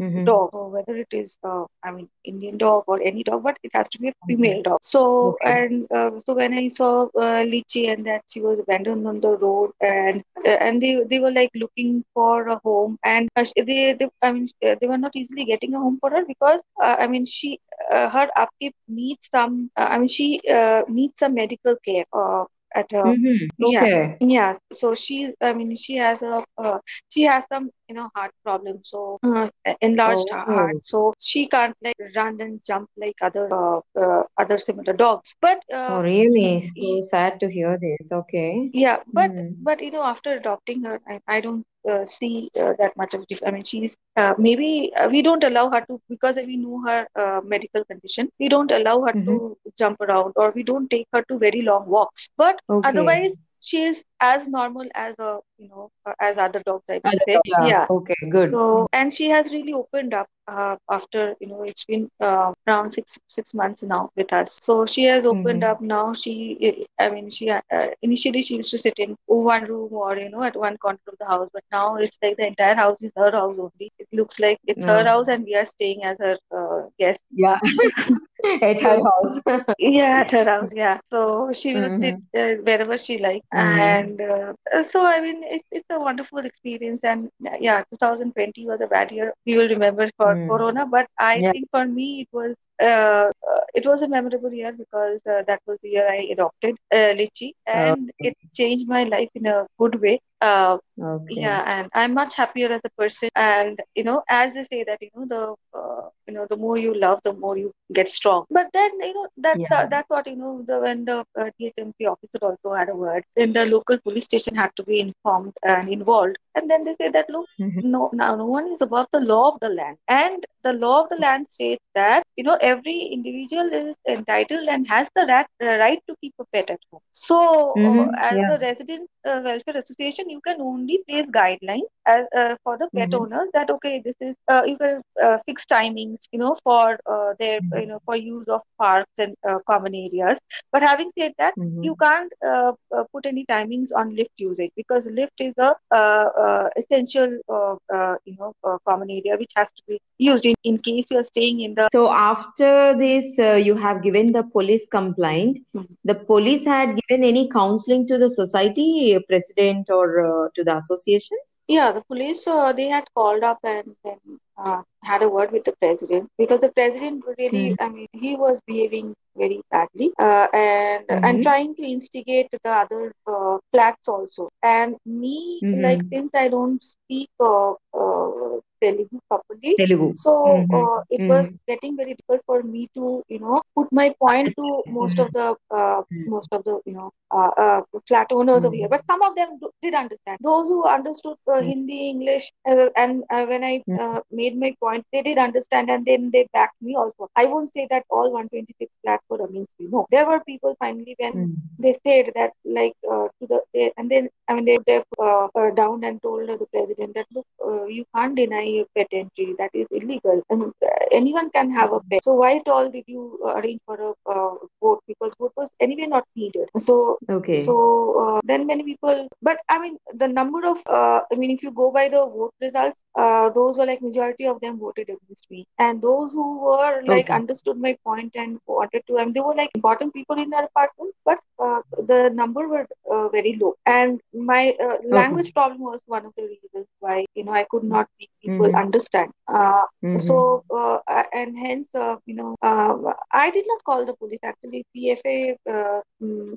Mhm. 0.01 0.25
dog, 0.25 0.49
so 0.53 0.67
whether 0.67 0.95
it 0.97 1.07
is, 1.11 1.37
uh, 1.43 1.65
I 1.83 1.91
mean, 1.91 2.07
Indian 2.25 2.57
dog 2.57 2.83
or 2.87 3.01
any 3.01 3.23
dog, 3.23 3.43
but 3.43 3.57
it 3.63 3.71
has 3.73 3.89
to 3.89 3.99
be 3.99 4.09
a 4.09 4.13
Okay. 4.23 4.27
female 4.27 4.61
dog. 4.63 4.79
So, 4.81 5.37
Okay. 5.39 5.55
and 5.55 5.85
uh, 5.91 6.11
so 6.25 6.33
when 6.35 6.53
I 6.53 6.69
saw 6.69 7.03
uh, 7.15 7.43
Lychee 7.53 7.91
and 7.91 8.05
that 8.05 8.21
she 8.27 8.41
was 8.41 8.59
abandoned 8.59 9.07
on 9.07 9.19
the 9.21 9.37
road, 9.37 9.71
and 9.81 10.23
uh, 10.45 10.49
and 10.67 10.81
they 10.81 11.01
they 11.09 11.19
were 11.19 11.31
like 11.31 11.51
looking 11.55 12.03
for 12.13 12.47
a 12.47 12.59
home, 12.63 12.97
and 13.03 13.29
uh, 13.35 13.45
they, 13.57 13.95
they 13.99 14.07
I 14.21 14.31
mean 14.31 14.47
uh, 14.65 14.75
they 14.79 14.87
were 14.87 14.97
not 14.97 15.15
easily 15.15 15.45
getting 15.45 15.75
a 15.75 15.79
home 15.79 15.97
for 16.01 16.09
her 16.11 16.25
because 16.25 16.61
uh, 16.83 16.95
I 16.99 17.07
mean 17.07 17.25
she 17.25 17.59
uh, 17.91 18.09
her 18.09 18.27
upkeep 18.35 18.75
needs 18.87 19.27
some 19.31 19.69
uh, 19.77 19.87
I 19.89 19.97
mean 19.99 20.07
she 20.07 20.39
uh, 20.51 20.81
needs 20.87 21.13
some 21.19 21.33
medical 21.35 21.75
care 21.85 22.05
uh, 22.13 22.45
at 22.75 22.91
her 22.91 23.15
Mhm. 23.15 23.47
yeah 23.57 23.87
Okay. 23.87 24.19
yeah 24.19 24.53
so 24.73 24.93
she's 24.93 25.31
i 25.41 25.53
mean 25.53 25.75
she 25.75 25.95
has 25.95 26.21
a 26.21 26.43
uh, 26.57 26.77
she 27.09 27.23
has 27.23 27.43
some 27.51 27.69
you 27.91 27.97
know 27.99 28.09
heart 28.15 28.33
problem 28.49 28.79
so 28.93 29.19
uh, 29.67 29.73
enlarged 29.89 30.31
Oh. 30.31 30.53
heart 30.53 30.77
so 30.91 31.13
she 31.19 31.47
can't 31.47 31.75
like 31.83 32.01
run 32.15 32.39
and 32.41 32.59
jump 32.67 32.89
like 33.05 33.15
other 33.29 33.47
uh, 33.61 33.79
uh, 34.03 34.23
other 34.37 34.57
similar 34.57 34.93
dogs 34.93 35.35
but 35.41 35.59
Oh, 35.87 35.99
uh, 35.99 36.01
really? 36.01 36.61
So 36.61 37.01
sad 37.09 37.39
to 37.41 37.49
hear 37.49 37.77
this. 37.77 38.11
Okay. 38.11 38.73
yeah 38.73 38.97
but 39.13 39.31
Mm. 39.31 39.55
but 39.63 39.81
you 39.81 39.91
know 39.91 40.03
after 40.03 40.33
adopting 40.33 40.83
her 40.83 40.99
i, 41.07 41.19
I 41.27 41.41
don't 41.41 41.65
uh, 41.91 42.05
see 42.05 42.49
uh, 42.59 42.73
that 42.79 42.95
much 42.97 43.13
of 43.13 43.25
dif- 43.27 43.43
i 43.45 43.51
mean 43.51 43.63
she's 43.63 43.95
uh, 44.17 44.33
maybe 44.37 44.91
uh, 44.99 45.07
we 45.09 45.21
don't 45.21 45.43
allow 45.43 45.69
her 45.69 45.81
to 45.89 45.99
because 46.09 46.37
we 46.45 46.57
know 46.57 46.81
her 46.87 47.07
uh, 47.23 47.41
medical 47.43 47.83
condition 47.85 48.29
we 48.39 48.49
don't 48.49 48.71
allow 48.71 49.01
her 49.01 49.15
Mhm. 49.15 49.27
to 49.27 49.57
jump 49.77 49.99
around 50.01 50.33
or 50.35 50.51
we 50.55 50.63
don't 50.63 50.89
take 50.89 51.07
her 51.13 51.23
to 51.29 51.37
very 51.39 51.61
long 51.61 51.87
walks 51.87 52.29
but 52.37 52.59
Okay. 52.69 52.83
otherwise 52.83 53.33
she 53.61 53.83
is 53.83 54.03
as 54.21 54.47
normal 54.47 54.87
as 54.95 55.15
a 55.19 55.39
you 55.57 55.69
know 55.69 55.89
uh, 56.05 56.13
as 56.21 56.37
other 56.37 56.61
dogs 56.65 56.83
i 56.89 57.01
would 57.05 57.17
say 57.27 57.39
yeah. 57.45 57.69
yeah 57.69 57.87
Okay, 57.89 58.15
good. 58.29 58.51
so 58.51 58.87
and 58.93 59.13
she 59.13 59.29
has 59.29 59.51
really 59.51 59.73
opened 59.73 60.13
up 60.13 60.27
uh, 60.47 60.75
after 60.89 61.35
you 61.39 61.47
know 61.47 61.63
it's 61.63 61.85
been 61.85 62.09
uh, 62.21 62.51
around 62.67 62.91
six 62.91 63.17
six 63.27 63.53
months 63.53 63.83
now 63.83 64.09
with 64.15 64.31
us 64.33 64.59
so 64.61 64.85
she 64.85 65.03
has 65.05 65.25
opened 65.25 65.63
Mhm. 65.63 65.71
up 65.71 65.81
now 65.81 66.13
she 66.13 66.85
i 66.99 67.09
mean 67.09 67.29
she 67.29 67.49
uh, 67.49 67.59
initially 68.01 68.41
she 68.41 68.55
used 68.55 68.71
to 68.71 68.77
sit 68.77 68.93
in 68.97 69.15
one 69.27 69.65
room 69.65 69.89
or 69.91 70.17
you 70.17 70.29
know 70.29 70.43
at 70.43 70.55
one 70.55 70.77
corner 70.77 70.99
of 71.07 71.15
the 71.19 71.25
house 71.25 71.49
but 71.53 71.63
now 71.71 71.95
it's 71.97 72.17
like 72.23 72.37
the 72.37 72.45
entire 72.47 72.75
house 72.75 73.01
is 73.01 73.11
her 73.15 73.31
house 73.31 73.55
only 73.67 73.91
it 73.99 74.07
looks 74.13 74.39
like 74.39 74.59
it's 74.67 74.85
her 74.85 75.03
Oh. 75.03 75.11
house 75.11 75.27
and 75.27 75.43
we 75.45 75.55
are 75.55 75.65
staying 75.65 76.03
as 76.03 76.17
her 76.19 76.37
uh, 76.59 76.81
guest 76.99 77.21
Yeah. 77.31 77.59
At 78.61 78.79
her 78.81 78.99
house. 79.03 79.39
yeah 79.77 80.21
at 80.21 80.31
her 80.31 80.43
house 80.45 80.69
yeah 80.73 80.99
so 81.11 81.51
she 81.53 81.75
will 81.75 81.89
sit 81.99 82.15
Mhm. 82.15 82.29
uh, 82.37 82.53
wherever 82.67 82.97
she 82.97 83.17
likes 83.17 83.45
Mm. 83.53 83.77
and 83.77 84.21
uh, 84.21 84.53
so 84.83 85.05
i 85.05 85.19
mean 85.21 85.41
it's, 85.43 85.65
it's 85.71 85.89
a 85.91 85.99
wonderful 85.99 86.39
experience 86.39 87.03
and 87.03 87.29
yeah 87.59 87.83
2020 87.89 88.65
was 88.65 88.81
a 88.81 88.87
bad 88.87 89.11
year 89.11 89.33
we 89.45 89.57
will 89.57 89.69
remember 89.69 90.09
for 90.17 90.37
Mm. 90.37 90.49
corona 90.49 90.85
but 90.85 91.07
i 91.19 91.43
Yeah. 91.43 91.51
think 91.51 91.67
for 91.71 91.85
me 91.85 92.21
it 92.21 92.27
was 92.31 92.55
it 92.89 93.31
was 93.31 93.33
a 93.51 93.51
memorable 93.51 94.09
year 94.09 94.25
because 94.25 95.21
uh, 95.29 95.41
that 95.47 95.59
was 95.67 95.77
the 95.83 95.89
year 95.89 96.07
i 96.09 96.27
adopted 96.31 96.75
uh, 96.93 97.13
Lychee 97.19 97.53
and 97.67 98.11
Okay. 98.11 98.21
it 98.21 98.35
changed 98.53 98.87
my 98.87 99.03
life 99.03 99.29
in 99.35 99.45
a 99.45 99.65
good 99.79 99.99
way 100.01 100.19
uh, 100.41 100.77
Okay. 100.99 101.41
yeah 101.41 101.61
and 101.73 101.89
i'm 101.93 102.13
much 102.13 102.35
happier 102.35 102.67
as 102.71 102.81
a 102.85 102.89
person 103.01 103.29
and 103.35 103.79
you 103.95 104.03
know 104.03 104.21
as 104.29 104.53
they 104.53 104.63
say 104.71 104.83
that 104.87 104.97
you 105.01 105.09
know 105.15 105.25
the 105.33 105.79
uh, 105.79 106.07
you 106.27 106.33
know 106.33 106.45
the 106.49 106.57
more 106.57 106.77
you 106.77 106.93
love 107.03 107.19
the 107.23 107.33
more 107.33 107.57
you 107.57 107.71
get 107.93 108.09
strong 108.09 108.45
but 108.49 108.67
then 108.73 108.91
you 109.01 109.13
know 109.13 109.27
that 109.37 109.59
Yeah. 109.59 109.75
uh, 109.77 109.85
that's 109.91 110.09
what 110.09 110.27
you 110.27 110.35
know 110.35 110.61
the 110.67 110.79
when 110.79 111.05
the 111.05 111.17
uh, 111.39 111.49
GHMC 111.59 112.05
officer 112.05 112.39
also 112.41 112.73
had 112.73 112.89
a 112.89 112.95
word 112.95 113.23
then 113.35 113.53
the 113.53 113.65
local 113.65 113.97
police 113.99 114.25
station 114.25 114.55
had 114.55 114.71
to 114.77 114.83
be 114.83 114.99
informed 114.99 115.53
and 115.63 115.89
involved 115.89 116.37
and 116.55 116.69
then 116.69 116.83
they 116.83 116.93
say 116.93 117.09
that 117.09 117.29
look 117.29 117.47
Mhm. 117.59 117.81
no 117.81 118.09
now 118.13 118.35
no 118.35 118.45
one 118.45 118.67
is 118.73 118.81
above 118.81 119.07
the 119.11 119.19
law 119.19 119.49
of 119.53 119.59
the 119.61 119.69
land 119.69 119.97
and 120.07 120.45
the 120.63 120.73
law 120.73 121.01
of 121.03 121.09
the 121.09 121.15
land 121.15 121.45
states 121.49 121.83
that 121.95 122.23
you 122.41 122.45
know 122.49 122.57
every 122.71 123.09
individual 123.17 123.71
is 123.81 123.95
entitled 124.17 124.67
and 124.67 124.87
has 124.87 125.07
the 125.15 125.25
right, 125.29 125.45
uh, 125.63 125.77
right 125.83 125.99
to 126.07 126.15
keep 126.21 126.33
a 126.39 126.45
pet 126.53 126.69
at 126.69 126.79
home 126.91 127.01
so 127.11 127.77
uh, 127.83 128.07
Mhm. 128.07 128.15
as 128.19 128.39
Yeah. 128.39 128.53
the 128.53 128.59
resident 128.59 129.09
uh, 129.27 129.41
welfare 129.43 129.77
association 129.77 130.29
you 130.29 130.41
can 130.47 130.61
only 130.61 130.99
place 131.09 131.25
guidelines 131.35 131.89
as 132.07 132.25
uh, 132.37 132.55
for 132.63 132.77
the 132.77 132.89
pet 132.95 133.13
Mhm. 133.13 133.21
owners 133.21 133.49
that 133.53 133.69
okay 133.69 134.01
this 134.05 134.15
is 134.21 134.35
uh, 134.49 134.63
you 134.65 134.77
can 134.77 135.01
uh, 135.23 135.37
fix 135.45 135.65
timings 135.65 136.27
you 136.31 136.39
know 136.39 136.55
for 136.63 136.97
uh, 137.09 137.33
their 137.39 137.61
Mhm. 137.61 137.83
you 137.83 137.87
know 137.87 137.99
for 138.05 138.15
use 138.17 138.47
of 138.47 138.61
parks 138.79 139.11
and 139.19 139.35
uh, 139.49 139.59
common 139.69 139.95
areas 139.95 140.39
but 140.71 140.81
having 140.83 141.11
said 141.17 141.33
that 141.37 141.53
Mhm. 141.55 141.81
you 141.81 141.95
can't 142.01 142.31
uh, 142.45 142.71
uh, 142.95 143.03
put 143.13 143.25
any 143.25 143.45
timings 143.45 143.89
on 143.95 144.15
lift 144.15 144.31
usage 144.37 144.71
because 144.75 145.05
lift 145.05 145.33
is 145.39 145.53
a 145.57 145.73
uh, 145.91 146.25
uh, 146.45 146.69
essential 146.77 147.39
uh, 147.49 147.75
uh, 147.93 148.15
you 148.25 148.35
know 148.39 148.53
uh, 148.63 148.77
common 148.87 149.09
area 149.09 149.37
which 149.37 149.51
has 149.55 149.69
to 149.71 149.83
be 149.87 149.99
used 150.17 150.45
in, 150.45 150.55
in 150.63 150.77
case 150.79 151.05
you're 151.09 151.23
staying 151.23 151.61
in 151.61 151.75
the 151.75 151.89
So 151.91 152.07
after 152.31 152.95
this, 152.97 153.37
uh, 153.39 153.53
you 153.67 153.75
have 153.75 154.01
given 154.03 154.31
the 154.37 154.43
police 154.57 154.87
complaint. 154.97 155.59
Mhm. 155.75 155.87
The 156.11 156.15
police 156.33 156.65
had 156.65 156.95
given 157.01 157.23
any 157.31 157.47
counseling 157.49 158.07
to 158.07 158.17
the 158.17 158.29
society 158.29 159.17
president 159.29 159.89
or 159.89 160.05
uh, 160.25 160.49
to 160.55 160.63
the 160.63 160.75
association? 160.77 161.37
Yeah, 161.67 161.91
the 161.91 162.01
police 162.01 162.45
uh, 162.47 162.73
they 162.73 162.87
had 162.87 163.05
called 163.15 163.43
up 163.43 163.59
and 163.63 163.95
then 164.03 164.19
uh, 164.57 164.81
had 165.03 165.21
a 165.23 165.29
word 165.29 165.51
with 165.51 165.63
the 165.65 165.73
president 165.81 166.29
because 166.37 166.59
the 166.61 166.71
president 166.71 167.23
really, 167.37 167.65
Mm. 167.69 167.75
I 167.79 167.89
mean, 167.89 168.07
he 168.13 168.35
was 168.35 168.59
behaving 168.67 169.13
very 169.35 169.61
badly 169.71 170.11
uh, 170.19 170.47
and 170.53 171.05
Mhm. 171.07 171.23
and 171.27 171.41
trying 171.43 171.75
to 171.75 171.83
instigate 171.95 172.49
the 172.51 172.69
other 172.83 173.13
uh, 173.27 173.57
flats 173.71 174.07
also. 174.07 174.49
And 174.61 174.95
me, 175.05 175.63
like 175.71 176.01
Mhm. 176.01 176.09
since 176.13 176.31
I 176.43 176.47
don't 176.49 176.83
speak 176.83 177.29
uh, 177.39 177.71
uh, 178.03 178.59
Telugu 178.83 179.17
properly, 179.29 179.71
Telugu. 179.79 180.07
so 180.25 180.31
Mhm. 180.51 180.73
uh, 180.79 180.99
it 181.15 181.23
was 181.31 181.45
getting 181.69 181.93
very 181.99 182.13
difficult 182.19 182.41
for 182.49 182.59
me 182.73 182.83
to 182.97 183.03
you 183.33 183.39
know 183.43 183.57
put 183.77 183.87
my 183.99 184.07
point 184.23 184.49
to 184.59 184.65
most 184.99 185.17
of 185.23 185.29
the 185.37 185.47
uh, 185.79 185.99
Mm. 186.13 186.25
most 186.33 186.51
of 186.57 186.61
the 186.67 186.75
you 186.89 186.95
know 186.97 187.09
uh, 187.37 187.51
uh, 187.63 187.79
flat 188.09 188.29
owners 188.37 188.63
over 188.67 188.75
Mm. 188.75 188.79
here. 188.79 188.91
But 188.93 189.03
some 189.11 189.21
of 189.27 189.33
them 189.39 189.49
do- 189.61 189.71
did 189.83 189.95
understand. 190.03 190.37
Those 190.49 190.65
who 190.71 190.79
understood 190.95 191.37
uh, 191.47 191.59
Mm. 191.59 191.67
Hindi, 191.69 191.99
English, 192.13 192.45
uh, 192.71 192.87
and 193.03 193.13
uh, 193.35 193.43
when 193.51 193.63
I 193.71 193.75
Mm. 193.87 193.99
uh, 194.05 194.19
made 194.41 194.55
my 194.63 194.71
point, 194.85 195.03
they 195.13 195.23
did 195.29 195.39
understand, 195.47 195.89
and 195.95 196.03
then 196.11 196.23
they 196.35 196.43
backed 196.57 196.79
me 196.87 196.95
also. 197.03 197.29
I 197.35 197.45
won't 197.51 197.71
say 197.77 197.85
that 197.93 198.05
all 198.17 198.29
126 198.37 198.91
flats 199.03 199.25
were 199.31 199.41
against 199.47 199.73
me. 199.79 199.87
No, 199.95 200.01
there 200.15 200.27
were 200.31 200.41
people 200.51 200.73
finally 200.85 201.15
when 201.23 201.35
Mm. 201.37 201.51
they 201.85 201.93
said 202.05 202.25
that 202.39 202.51
like 202.79 202.97
uh, 203.13 203.27
to 203.37 203.45
the 203.53 203.59
they, 203.73 203.87
and 203.97 204.09
then 204.15 204.25
I 204.51 204.61
mean 204.61 204.83
they 204.87 205.01
uh, 205.27 205.47
down 205.81 206.03
and 206.03 206.21
told 206.21 206.47
the 206.49 206.67
president 206.73 207.15
that 207.15 207.27
look 207.35 207.45
uh, 207.65 207.85
you 207.85 208.05
can't 208.15 208.35
deny 208.35 208.63
a 208.81 208.85
pet 208.95 209.07
entry 209.21 209.55
that 209.59 209.71
is 209.73 209.87
illegal. 209.91 210.41
And 210.49 210.63
uh, 210.83 210.87
anyone 211.11 211.49
can 211.51 211.71
have 211.71 211.93
a 211.93 212.01
pet 212.11 212.23
so 212.23 212.33
why 212.33 212.57
at 212.57 212.67
all 212.67 212.89
did 212.91 213.05
you 213.07 213.39
arrange 213.57 213.81
for 213.85 213.97
a 214.09 214.13
uh, 214.35 214.55
vote? 214.81 215.01
Because 215.07 215.31
vote 215.39 215.53
was 215.57 215.69
anyway 215.79 216.07
not 216.07 216.25
needed. 216.35 216.69
So 216.79 217.19
Okay. 217.29 217.65
so 217.65 217.75
uh, 218.23 218.39
then 218.43 218.65
many 218.67 218.83
people, 218.83 219.27
but 219.41 219.57
I 219.69 219.79
mean, 219.79 219.97
the 220.13 220.27
number 220.27 220.59
of, 220.67 220.77
uh, 220.87 221.21
I 221.31 221.35
mean, 221.35 221.51
if 221.51 221.63
you 221.63 221.71
go 221.71 221.91
by 221.91 222.09
the 222.09 222.25
vote 222.25 222.53
results, 222.61 222.97
uh, 223.17 223.49
those 223.49 223.77
were 223.77 223.85
like 223.85 224.01
majority 224.01 224.47
of 224.47 224.59
them 224.61 224.79
voted 224.79 225.09
against 225.09 225.47
me, 225.51 225.65
and 225.79 226.01
those 226.01 226.33
who 226.33 226.63
were 226.63 227.01
like 227.05 227.29
Okay. 227.29 227.31
understood 227.31 227.77
my 227.79 227.95
point 228.05 228.31
and 228.35 228.59
wanted 228.67 229.03
to, 229.07 229.19
I 229.19 229.25
mean, 229.25 229.33
they 229.33 229.41
were 229.41 229.55
like 229.55 229.71
important 229.75 230.13
people 230.13 230.37
in 230.39 230.53
our 230.53 230.65
apartment, 230.65 231.13
but 231.25 231.39
uh, 231.59 231.81
the 232.07 232.29
number 232.33 232.67
were 232.67 232.87
uh, 233.11 233.29
very 233.29 233.57
low, 233.61 233.75
and 233.85 234.19
my 234.45 234.73
uh, 234.83 234.97
language 235.05 235.51
problem 235.53 235.81
was 235.81 235.99
one 236.05 236.25
of 236.25 236.33
the 236.37 236.43
reasons 236.43 236.87
why 236.99 237.25
you 237.35 237.43
know 237.43 237.53
I 237.53 237.65
could 237.69 237.83
not 237.83 238.07
make 238.19 238.29
people 238.41 238.69
Mhm. 238.69 238.83
understand. 238.83 239.31
Uh, 239.47 239.83
Mhm. 240.01 240.17
so 240.17 240.63
uh, 240.69 240.97
and 241.33 241.57
hence 241.57 241.87
uh, 241.95 242.15
you 242.25 242.35
know 242.35 242.55
uh, 242.61 242.95
I 243.31 243.49
did 243.51 243.65
not 243.67 243.83
call 243.83 244.05
the 244.05 244.15
police. 244.15 244.39
Actually, 244.43 244.83
PFA 244.93 245.57
uh, 245.69 245.99
mm, 246.21 246.55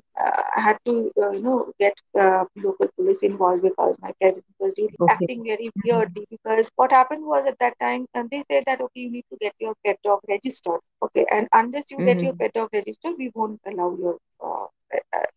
had 0.55 0.77
to 0.85 1.11
uh, 1.21 1.31
you 1.31 1.41
know 1.41 1.71
get 1.79 1.93
uh, 2.19 2.45
local 2.57 2.87
police 2.97 3.23
involved 3.23 3.63
because 3.63 3.95
my 4.01 4.11
president 4.21 4.55
was 4.59 4.73
really 4.77 4.99
Okay. 4.99 5.27
acting 5.27 5.43
very 5.43 5.69
weirdly. 5.83 6.25
Because 6.29 6.69
what 6.75 6.91
happened 6.91 7.25
was 7.25 7.45
at 7.47 7.57
that 7.59 7.77
time, 7.79 8.05
and 8.13 8.29
they 8.29 8.43
said 8.51 8.63
that 8.65 8.81
okay, 8.81 9.01
you 9.01 9.11
need 9.11 9.25
to 9.31 9.37
get 9.41 9.53
your 9.59 9.73
pet 9.85 9.97
dog 10.03 10.19
registered. 10.29 10.79
Okay, 11.03 11.25
and 11.31 11.47
unless 11.53 11.85
you 11.89 12.01
get 12.03 12.21
your 12.21 12.33
pet 12.33 12.53
dog 12.53 12.69
registered, 12.73 13.13
we 13.17 13.31
won't 13.35 13.59
allow 13.65 13.95
your 13.97 14.17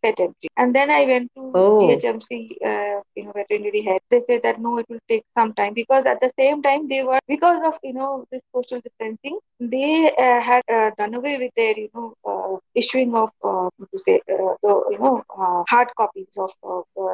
pet 0.03 0.19
entry. 0.21 0.49
And 0.57 0.75
then 0.75 0.91
I 0.91 1.05
went 1.05 1.31
to 1.37 1.43
Oh. 1.55 1.79
GHMC, 1.79 2.59
uh, 2.65 3.01
you 3.15 3.25
know, 3.25 3.33
veterinary 3.35 3.83
head. 3.83 4.01
They 4.11 4.21
said 4.21 4.43
that 4.43 4.61
no, 4.61 4.79
it 4.79 4.87
will 4.89 5.01
take 5.09 5.25
some 5.37 5.53
time 5.55 5.75
because 5.75 6.05
at 6.07 6.21
the 6.21 6.31
same 6.39 6.63
time 6.63 6.89
they 6.89 7.03
were 7.05 7.19
because 7.27 7.61
of 7.67 7.79
you 7.83 7.93
know 7.95 8.25
this 8.31 8.43
social 8.55 8.81
distancing, 8.81 9.39
they 9.61 10.13
uh, 10.19 10.41
had 10.41 10.63
uh, 10.73 10.91
done 10.97 11.15
away 11.15 11.37
with 11.39 11.53
their 11.57 11.77
you 11.79 11.89
know 11.95 12.15
uh, 12.25 12.57
issuing 12.75 13.15
of 13.15 13.31
uh, 13.45 13.69
to 13.93 13.99
say 13.99 14.21
uh, 14.31 14.55
the 14.63 14.75
you 14.91 14.99
know 14.99 15.23
uh, 15.39 15.63
hard 15.69 15.89
copies 15.97 16.37
of 16.39 16.51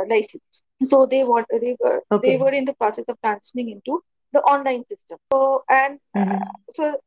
license. 0.08 0.62
So 0.82 1.06
they 1.06 1.24
want 1.24 1.46
they 1.50 1.76
were 1.80 2.02
Okay. 2.12 2.32
they 2.32 2.36
were 2.42 2.50
in 2.50 2.64
the 2.64 2.74
process 2.74 3.04
of 3.08 3.16
transitioning 3.24 3.72
into 3.72 4.00
the 4.32 4.40
online 4.42 4.84
system. 4.88 5.18
So 5.32 5.64
and 5.68 5.98
Mhm. 6.16 6.38
so 6.72 6.98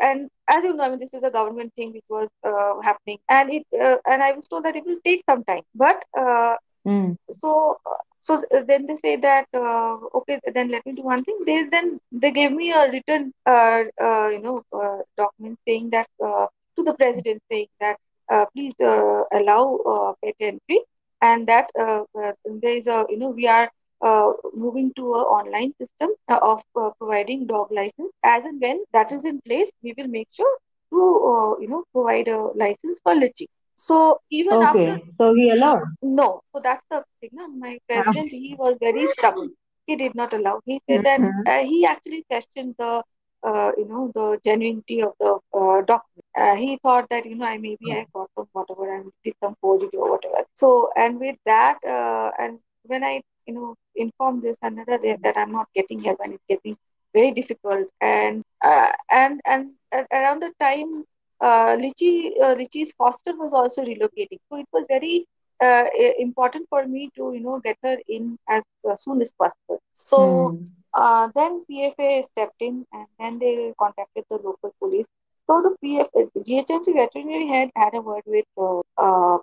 and 0.00 0.28
as 0.48 0.64
you 0.64 0.74
know, 0.74 0.84
I 0.84 0.88
mean, 0.90 0.98
this 0.98 1.12
is 1.12 1.22
a 1.22 1.30
government 1.30 1.72
thing 1.76 1.92
which 1.92 2.04
was 2.08 2.28
uh, 2.46 2.80
happening, 2.82 3.18
and 3.28 3.52
it 3.52 3.64
uh, 3.80 3.96
and 4.06 4.22
I 4.22 4.32
was 4.32 4.46
told 4.46 4.64
that 4.64 4.76
it 4.76 4.84
will 4.86 5.00
take 5.04 5.22
some 5.28 5.44
time. 5.44 5.62
But 5.74 6.02
uh, 6.18 6.56
Mm. 6.86 7.16
so 7.32 7.76
so 8.22 8.40
then 8.68 8.86
they 8.86 8.96
say 8.96 9.16
that 9.16 9.46
uh, 9.54 9.96
okay, 10.18 10.40
then 10.54 10.70
let 10.70 10.84
me 10.86 10.92
do 10.92 11.02
one 11.02 11.24
thing. 11.24 11.38
They 11.46 11.64
then 11.70 11.98
they 12.12 12.30
gave 12.30 12.52
me 12.52 12.72
a 12.72 12.90
written 12.90 13.32
uh, 13.46 13.82
uh, 14.00 14.28
you 14.28 14.40
know 14.42 14.62
uh, 14.72 14.98
document 15.16 15.58
saying 15.66 15.90
that 15.90 16.06
uh, 16.24 16.46
to 16.76 16.82
the 16.84 16.94
president 16.94 17.42
saying 17.50 17.68
that 17.80 17.96
uh, 18.32 18.44
please 18.54 18.74
uh, 18.80 19.22
allow 19.32 19.76
uh, 19.94 20.12
pet 20.24 20.34
entry 20.40 20.80
and 21.22 21.46
that 21.48 21.70
there 21.76 22.76
is 22.76 22.86
a 22.86 23.04
you 23.08 23.18
know 23.18 23.30
we 23.30 23.46
are 23.46 23.70
uh, 24.00 24.32
moving 24.54 24.92
to 24.96 25.02
a 25.14 25.22
online 25.38 25.72
system 25.80 26.10
uh, 26.28 26.38
of 26.42 26.60
uh, 26.80 26.90
providing 26.98 27.46
dog 27.46 27.68
license 27.70 28.12
as 28.24 28.44
and 28.44 28.60
when 28.60 28.82
that 28.92 29.10
is 29.12 29.24
in 29.24 29.40
place 29.42 29.70
we 29.82 29.94
will 29.96 30.08
make 30.08 30.28
sure 30.32 30.56
to 30.92 31.00
uh, 31.32 31.58
you 31.60 31.68
know 31.68 31.84
provide 31.92 32.28
a 32.28 32.38
license 32.64 33.00
for 33.02 33.14
Lichi. 33.14 33.46
So 33.76 34.20
even 34.30 34.60
after 34.62 34.98
So 35.16 35.34
he 35.34 35.50
allowed. 35.50 35.82
no, 36.02 36.40
so 36.52 36.60
that's 36.62 36.84
the 36.90 37.02
thing. 37.20 37.30
No? 37.32 37.48
My 37.48 37.78
president, 37.88 38.32
he 38.32 38.54
was 38.58 38.76
very 38.80 39.06
stubborn. 39.06 39.50
He 39.86 39.96
did 39.96 40.14
not 40.14 40.32
allow. 40.32 40.60
He 40.64 40.80
said 40.88 41.02
that 41.04 41.22
Mhm. 41.22 41.46
uh, 41.46 41.60
he 41.64 41.84
actually 41.86 42.24
questioned 42.28 42.74
the, 42.78 43.02
uh, 43.42 43.70
you 43.76 43.86
know, 43.86 44.10
the 44.14 44.38
genuinity 44.46 45.02
of 45.04 45.12
the 45.20 45.34
uh, 45.58 45.82
document. 45.82 46.24
Uh, 46.38 46.54
he 46.56 46.78
thought 46.82 47.06
that, 47.10 47.24
you 47.26 47.36
know, 47.36 47.46
I 47.46 47.58
maybe 47.58 47.92
I 47.92 48.04
got 48.14 48.28
from 48.34 48.46
whatever 48.52 48.94
and 48.94 49.10
did 49.24 49.34
some 49.42 49.54
forgery 49.60 49.90
or 49.94 50.10
whatever. 50.10 50.44
So, 50.54 50.90
and 50.96 51.18
with 51.20 51.36
that, 51.46 51.78
uh, 51.86 52.30
and 52.38 52.58
when 52.86 53.02
I, 53.04 53.22
you 53.46 53.54
know, 53.54 53.74
inform 53.96 54.40
this 54.40 54.56
another 54.62 54.98
day 54.98 55.16
that 55.22 55.36
I'm 55.36 55.52
not 55.52 55.68
getting 55.74 56.00
help 56.02 56.18
and 56.22 56.34
it's 56.34 56.44
getting 56.48 56.76
very 57.14 57.32
difficult, 57.32 57.86
and 58.00 58.42
uh, 58.64 58.92
and 59.10 59.40
and 59.46 59.70
around 60.12 60.42
the 60.42 60.52
time 60.60 61.04
uh, 61.40 61.76
Lichi, 61.82 62.30
uh, 62.42 62.54
Lichi's 62.54 62.92
foster 62.98 63.32
was 63.36 63.52
also 63.52 63.82
relocating. 63.84 64.38
So 64.50 64.58
it 64.58 64.66
was 64.72 64.84
very 64.88 65.26
uh, 65.62 65.84
important 66.18 66.66
for 66.68 66.86
me 66.86 67.10
to, 67.16 67.32
you 67.34 67.40
know, 67.40 67.60
get 67.60 67.76
her 67.82 67.96
in 68.08 68.36
as 68.48 68.62
uh, 68.88 68.96
soon 68.96 69.20
as 69.22 69.32
possible. 69.38 69.80
So 69.94 70.54
Mm. 70.54 70.66
uh, 70.94 71.28
then 71.34 71.64
PFA 71.70 72.22
stepped 72.24 72.60
in 72.60 72.84
and 72.92 73.06
then 73.18 73.38
they 73.38 73.72
contacted 73.78 74.24
the 74.30 74.36
local 74.36 74.72
police. 74.80 75.06
So 75.46 75.62
the 75.62 75.76
PF, 75.82 76.08
uh, 76.16 76.26
GHMC 76.46 76.92
veterinary 76.92 77.48
head 77.48 77.70
had 77.76 77.94
a 77.94 78.00
word 78.00 78.22
with 78.26 78.44
uh, 78.58 78.80
uh, 78.96 79.38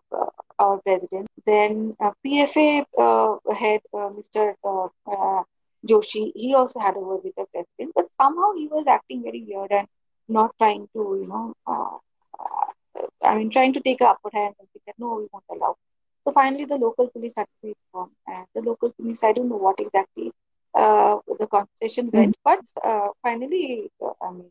our 0.60 0.79
president. 0.81 1.27
Then 1.45 1.95
uh, 2.00 2.12
PFA 2.25 2.83
uh, 2.98 3.53
head, 3.53 3.81
uh, 3.93 4.10
Mr. 4.17 4.53
Uh, 4.63 4.88
uh, 5.12 5.43
Joshi, 5.88 6.31
he 6.36 6.53
also 6.55 6.79
had 6.79 6.95
a 6.95 7.00
word 7.00 7.22
with 7.24 7.36
the 7.36 7.45
president, 7.53 7.93
but 7.95 8.07
somehow 8.22 8.53
he 8.55 8.67
was 8.67 8.86
acting 8.88 9.24
very 9.24 9.43
weird 9.48 9.72
and 9.72 9.88
not 10.27 10.51
trying 10.57 10.88
to, 10.93 11.01
you 11.22 11.27
know, 11.27 11.53
uh, 11.67 11.98
I 13.24 13.36
mean, 13.38 13.50
trying 13.51 13.74
to 13.74 13.81
take 13.81 14.01
a 14.01 14.05
upper 14.10 14.29
hand 14.33 14.55
and 14.60 14.67
say 14.74 14.79
that 14.88 14.95
no, 15.00 15.15
we 15.15 15.27
won't 15.31 15.45
allow. 15.51 15.75
So 16.25 16.31
finally, 16.33 16.65
the 16.65 16.75
local 16.77 17.10
police 17.10 17.33
had 17.36 17.45
to 17.45 17.57
be 17.62 17.74
informed, 17.75 18.12
and 18.27 18.45
the 18.55 18.62
local 18.62 18.91
police, 18.93 19.24
I 19.24 19.33
don't 19.33 19.50
know 19.50 19.57
what 19.57 19.79
exactly 19.79 20.31
uh, 20.75 21.17
the 21.39 21.48
conversation 21.48 22.10
went, 22.13 22.36
but 22.43 22.60
uh, 22.83 23.10
finally, 23.22 23.89
uh, 24.03 24.12
I 24.22 24.31
mean, 24.31 24.50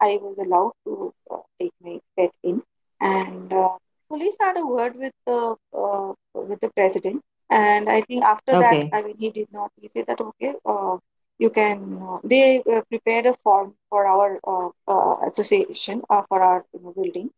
I 0.00 0.18
was 0.22 0.38
allowed 0.38 0.72
to 0.84 1.12
uh, 1.30 1.38
take 1.60 1.72
my 1.82 1.98
pet 2.16 2.30
in, 2.42 2.62
and 3.00 3.52
uh, 3.52 3.76
police 4.14 4.36
had 4.40 4.56
a 4.58 4.66
word 4.66 4.96
with 4.96 5.12
the 5.26 5.56
uh, 5.82 6.12
with 6.34 6.60
the 6.60 6.70
president, 6.76 7.22
and 7.50 7.88
I 7.88 8.02
think 8.02 8.24
after 8.24 8.56
Okay. 8.56 8.82
that, 8.82 8.84
I 8.92 9.02
mean, 9.02 9.16
he 9.18 9.30
did 9.30 9.48
not. 9.52 9.70
He 9.80 9.88
said 9.88 10.06
that 10.08 10.20
okay, 10.20 10.54
uh, 10.64 10.98
you 11.38 11.50
can. 11.50 11.78
Uh, 12.02 12.18
they 12.24 12.62
uh, 12.74 12.82
prepared 12.90 13.26
a 13.26 13.34
form 13.44 13.74
for 13.90 14.06
our 14.06 14.38
uh, 14.46 14.70
uh, 14.88 15.16
association 15.28 16.02
uh, 16.10 16.22
for 16.28 16.42
our 16.42 16.64
you 16.74 16.80
know, 16.82 16.92
building, 17.02 17.30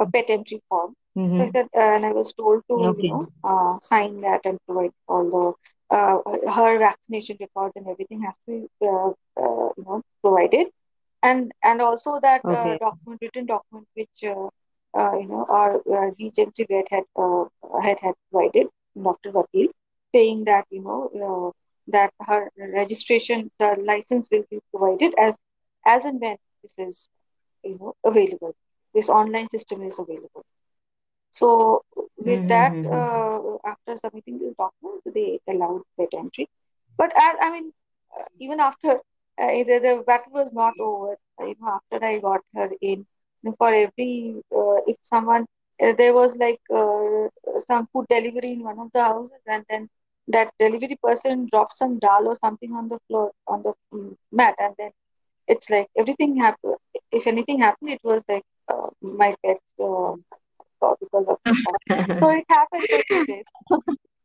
a 0.00 0.06
pet 0.06 0.26
entry 0.28 0.60
form. 0.68 0.94
So 1.36 1.44
I 1.44 1.48
said, 1.48 1.68
and 1.74 2.06
I 2.06 2.12
was 2.12 2.32
told 2.32 2.62
to, 2.68 2.76
Okay. 2.76 2.98
you 2.98 3.06
know, 3.08 3.28
uh, 3.44 3.78
sign 3.82 4.20
that 4.22 4.40
and 4.44 4.58
provide 4.66 4.92
all 5.08 5.24
the 5.90 5.96
uh, 5.96 6.18
her 6.56 6.78
vaccination 6.78 7.36
records 7.40 7.74
and 7.76 7.88
everything 7.88 8.22
has 8.22 8.36
to 8.46 8.68
be, 8.80 8.86
uh, 8.86 9.10
uh, 9.40 9.68
you 9.76 9.84
know, 9.86 10.02
provided, 10.22 10.68
and 11.22 11.52
and 11.62 11.80
also 11.82 12.18
that 12.22 12.42
uh, 12.50 12.74
Okay. 12.74 12.80
document, 12.80 13.20
written 13.22 13.46
document, 13.46 13.86
which 13.94 14.24
you 14.94 15.26
know 15.28 15.46
our 15.48 15.76
uh, 15.76 16.10
GHMC 16.18 16.64
vet 16.68 16.86
had 16.90 17.04
uh, 17.16 17.44
had 17.82 17.98
had 18.00 18.14
provided, 18.30 18.66
Dr. 19.02 19.30
Vakil, 19.32 19.68
saying 20.14 20.44
that 20.44 20.64
you 20.70 20.82
know 20.82 21.00
uh, 21.26 21.50
that 21.88 22.12
her 22.20 22.50
registration, 22.56 23.50
the 23.58 23.76
license 23.84 24.28
will 24.30 24.44
be 24.50 24.60
provided 24.70 25.14
as 25.18 25.36
as 25.86 26.04
and 26.04 26.20
when 26.20 26.36
this 26.62 26.74
is 26.78 27.08
you 27.62 27.76
know 27.78 27.94
available. 28.04 28.54
This 28.94 29.08
online 29.08 29.48
system 29.48 29.82
is 29.82 29.98
available. 29.98 30.44
So 31.30 31.82
with 32.16 32.46
that, 32.48 32.74
Mhm. 32.74 32.90
uh, 32.90 33.38
after 33.64 33.96
submitting 33.96 34.38
the 34.38 34.54
document, 34.58 35.02
they 35.14 35.40
allowed 35.48 35.82
pet 35.98 36.08
entry. 36.16 36.48
But 36.96 37.12
I, 37.16 37.34
I 37.40 37.50
mean, 37.50 37.72
uh, 38.18 38.24
even 38.38 38.60
after 38.60 38.92
uh, 39.40 39.48
the, 39.68 39.78
the 39.82 40.02
battle 40.06 40.32
was 40.32 40.52
not 40.52 40.74
over, 40.80 41.16
uh, 41.40 41.44
you 41.46 41.56
know, 41.60 41.78
after 41.78 42.04
I 42.04 42.18
got 42.18 42.40
her 42.54 42.70
in, 42.80 43.06
for 43.58 43.68
every 43.68 44.34
uh, 44.54 44.76
if 44.86 44.96
someone 45.02 45.46
uh, 45.82 45.92
there 45.96 46.12
was 46.14 46.36
like 46.36 46.60
uh, 46.74 47.28
some 47.66 47.86
food 47.92 48.06
delivery 48.08 48.52
in 48.52 48.62
one 48.62 48.78
of 48.78 48.90
the 48.92 49.02
houses, 49.02 49.40
and 49.46 49.64
then 49.68 49.88
that 50.28 50.50
delivery 50.58 50.98
person 51.02 51.48
dropped 51.50 51.76
some 51.76 51.98
dal 51.98 52.26
or 52.28 52.36
something 52.36 52.72
on 52.74 52.88
the 52.88 52.98
floor 53.08 53.30
on 53.46 53.62
the 53.62 53.72
mm, 53.92 54.14
mat, 54.32 54.54
and 54.58 54.74
then 54.78 54.90
it's 55.48 55.68
like 55.70 55.88
everything 55.98 56.36
happened. 56.36 56.76
If 57.12 57.26
anything 57.26 57.58
happened, 57.60 57.90
it 57.90 58.00
was 58.04 58.22
like 58.28 58.42
uh, 58.68 58.88
my 59.02 59.34
pet's 59.44 59.60
uh, 59.82 60.14
because 61.00 61.26
of 61.28 61.38
so 62.22 62.30
it 62.30 62.44
happened 62.48 62.86
for 62.90 63.00
two 63.10 63.24
days. 63.26 63.44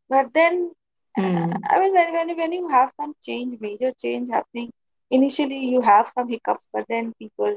But 0.10 0.34
then, 0.34 0.72
uh, 1.20 1.24
Mm. 1.24 1.70
I 1.70 1.80
mean, 1.80 1.94
when, 1.94 2.14
when, 2.14 2.38
when 2.38 2.52
you 2.54 2.68
have 2.70 2.92
some 3.00 3.14
change, 3.24 3.60
major 3.60 3.92
change 4.02 4.30
happening, 4.30 4.72
initially 5.10 5.60
you 5.66 5.82
have 5.82 6.10
some 6.16 6.28
hiccups, 6.30 6.66
but 6.74 6.86
then 6.90 7.14
people, 7.20 7.56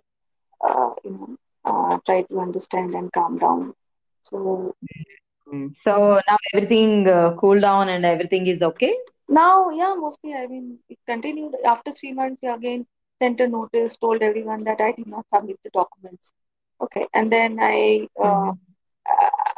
uh, 0.66 0.90
you 1.04 1.10
know, 1.10 1.36
uh, 1.64 1.98
try 2.06 2.22
to 2.22 2.40
understand 2.40 2.94
and 2.94 3.12
calm 3.12 3.38
down. 3.38 3.74
So 4.22 4.74
Mm. 5.52 5.74
So 5.76 6.20
now 6.28 6.36
everything 6.54 7.08
uh, 7.08 7.34
cooled 7.36 7.62
down 7.62 7.88
and 7.88 8.04
everything 8.04 8.46
is 8.46 8.62
okay? 8.62 8.94
now, 9.28 9.70
yeah, 9.70 9.94
mostly, 9.98 10.34
I 10.34 10.46
mean, 10.46 10.78
it 10.88 10.98
continued 11.06 11.54
after 11.64 11.92
three 11.92 12.12
months. 12.12 12.40
You 12.42 12.52
again 12.54 12.86
sent 13.20 13.40
a 13.40 13.48
notice, 13.48 13.96
told 13.96 14.22
everyone 14.22 14.64
that 14.64 14.80
I 14.80 14.92
did 14.92 15.06
not 15.06 15.24
submit 15.32 15.56
the 15.64 15.70
documents. 15.70 16.32
Okay, 16.80 17.06
and 17.14 17.30
then 17.32 17.58
I 17.60 18.06
uh, 18.22 18.52
Mhm. 18.52 18.58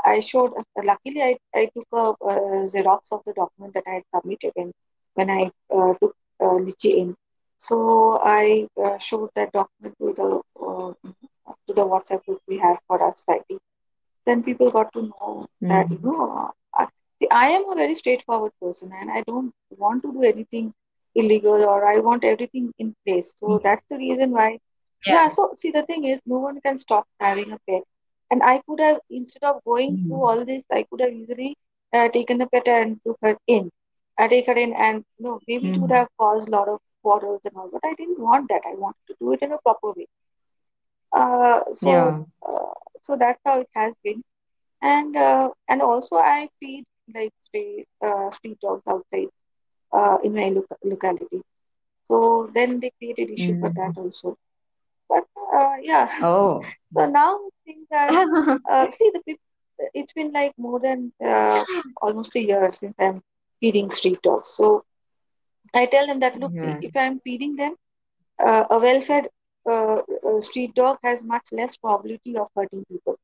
I 0.04 0.20
showed, 0.20 0.52
luckily, 0.84 1.22
I, 1.22 1.36
I 1.54 1.66
took 1.74 1.86
a, 1.92 2.04
uh 2.30 2.64
Xerox 2.72 3.12
of 3.12 3.20
the 3.26 3.32
document 3.34 3.74
that 3.74 3.84
I 3.86 3.94
had 3.94 4.02
submitted 4.14 4.52
when, 4.54 4.72
when 5.14 5.30
I 5.30 5.50
uh, 5.74 5.94
took 6.00 6.14
uh, 6.40 6.56
Lichi 6.66 6.96
in. 6.98 7.14
So 7.58 8.18
I 8.22 8.66
uh, 8.82 8.98
showed 8.98 9.30
that 9.36 9.52
document 9.52 9.94
to 10.00 10.14
the 10.16 10.40
uh, 10.66 10.92
to 11.66 11.74
the 11.74 11.84
WhatsApp 11.86 12.24
group 12.24 12.40
we 12.48 12.58
have 12.58 12.78
for 12.86 13.00
our 13.02 13.12
society. 13.14 13.58
Then 14.26 14.42
people 14.42 14.70
got 14.70 14.92
to 14.94 15.02
know 15.02 15.46
that, 15.68 15.90
you 15.90 15.98
Mhm. 15.98 16.02
know, 16.02 16.50
uh, 16.78 16.86
see, 17.20 17.28
I 17.30 17.48
am 17.50 17.68
a 17.70 17.74
very 17.74 17.94
straightforward 17.94 18.52
person 18.60 18.92
and 18.98 19.10
I 19.10 19.22
don't 19.22 19.52
want 19.78 20.02
to 20.02 20.12
do 20.12 20.22
anything 20.22 20.72
illegal 21.14 21.64
or 21.64 21.86
I 21.86 21.98
want 21.98 22.24
everything 22.24 22.72
in 22.78 22.94
place. 23.06 23.32
So 23.36 23.60
that's 23.62 23.84
the 23.88 23.96
reason 23.98 24.30
why 24.32 24.58
Yeah. 25.06 25.14
yeah, 25.14 25.28
so 25.28 25.52
see, 25.56 25.70
the 25.70 25.82
thing 25.82 26.04
is, 26.04 26.20
no 26.26 26.38
one 26.38 26.60
can 26.60 26.78
stop 26.78 27.06
having 27.20 27.52
a 27.52 27.58
pet. 27.68 27.82
And 28.30 28.42
I 28.42 28.60
could 28.66 28.80
have, 28.80 28.98
instead 29.10 29.42
of 29.44 29.62
going 29.64 29.98
through 30.06 30.22
Mhm. 30.22 30.26
all 30.26 30.44
this, 30.44 30.64
I 30.70 30.84
could 30.90 31.00
have 31.00 31.12
easily 31.12 31.56
uh, 31.92 32.08
taken 32.08 32.38
the 32.38 32.46
pet 32.46 32.66
and 32.68 32.98
took 33.06 33.18
her 33.22 33.36
in. 33.46 33.70
I 34.18 34.28
take 34.28 34.46
her 34.46 34.54
in, 34.54 34.72
and 34.74 35.04
you 35.18 35.24
know, 35.26 35.40
maybe 35.48 35.68
it 35.68 35.78
would 35.80 35.90
Mhm. 35.90 35.92
have 35.92 36.08
caused 36.18 36.48
a 36.48 36.52
lot 36.52 36.68
of 36.68 36.78
quarrels 37.02 37.42
and 37.44 37.56
all, 37.56 37.68
but 37.72 37.82
I 37.84 37.94
didn't 37.94 38.18
want 38.20 38.48
that. 38.48 38.62
I 38.66 38.74
wanted 38.74 39.04
to 39.08 39.14
do 39.20 39.32
it 39.32 39.42
in 39.42 39.52
a 39.52 39.58
proper 39.58 39.92
way. 39.96 40.06
Uh, 41.12 41.60
so, 41.72 42.14
Yeah. 42.14 42.24
uh, 42.46 42.72
so 43.02 43.16
that's 43.16 43.40
how 43.44 43.60
it 43.60 43.68
has 43.74 43.94
been. 44.04 44.22
And 44.82 45.16
uh, 45.16 45.50
and 45.68 45.80
also, 45.82 46.16
I 46.16 46.48
feed 46.60 46.84
like 47.14 47.32
stray 47.42 47.84
uh, 48.04 48.30
street 48.30 48.58
dogs 48.60 48.82
outside 48.88 49.28
uh, 49.92 50.18
in 50.24 50.34
my 50.34 50.48
loc 50.50 50.66
locality. 50.84 51.42
So 52.04 52.50
then 52.54 52.80
they 52.80 52.92
created 52.98 53.30
issue 53.30 53.54
for 53.60 53.70
that 53.76 53.92
Mhm. 53.92 53.96
also. 53.96 54.36
But 55.08 55.24
uh, 55.54 55.76
yeah. 55.82 56.08
Oh. 56.20 56.74
So 56.96 57.06
now 57.06 57.38
things 57.64 57.86
are 57.92 58.16
uh, 58.68 58.86
see 58.90 59.10
the 59.14 59.20
people 59.26 59.42
it's 59.94 60.12
been 60.12 60.32
like 60.32 60.52
more 60.58 60.78
than 60.80 61.12
uh, 61.24 61.64
almost 62.02 62.34
a 62.36 62.40
year 62.40 62.70
since 62.70 62.94
I'm 62.98 63.22
feeding 63.60 63.90
street 63.90 64.20
dogs. 64.22 64.48
So 64.48 64.84
I 65.74 65.86
tell 65.86 66.06
them 66.06 66.20
that 66.20 66.38
look, 66.38 66.52
Yeah. 66.52 66.80
if 66.80 66.96
I'm 66.96 67.20
feeding 67.20 67.56
them, 67.56 67.76
uh, 68.38 68.64
a 68.70 68.78
well-fed 68.78 69.28
uh, 69.68 70.00
uh, 70.28 70.40
street 70.40 70.74
dog 70.74 70.98
has 71.02 71.22
much 71.24 71.46
less 71.52 71.76
probability 71.76 72.36
of 72.36 72.48
hurting 72.56 72.84
people. 72.90 73.16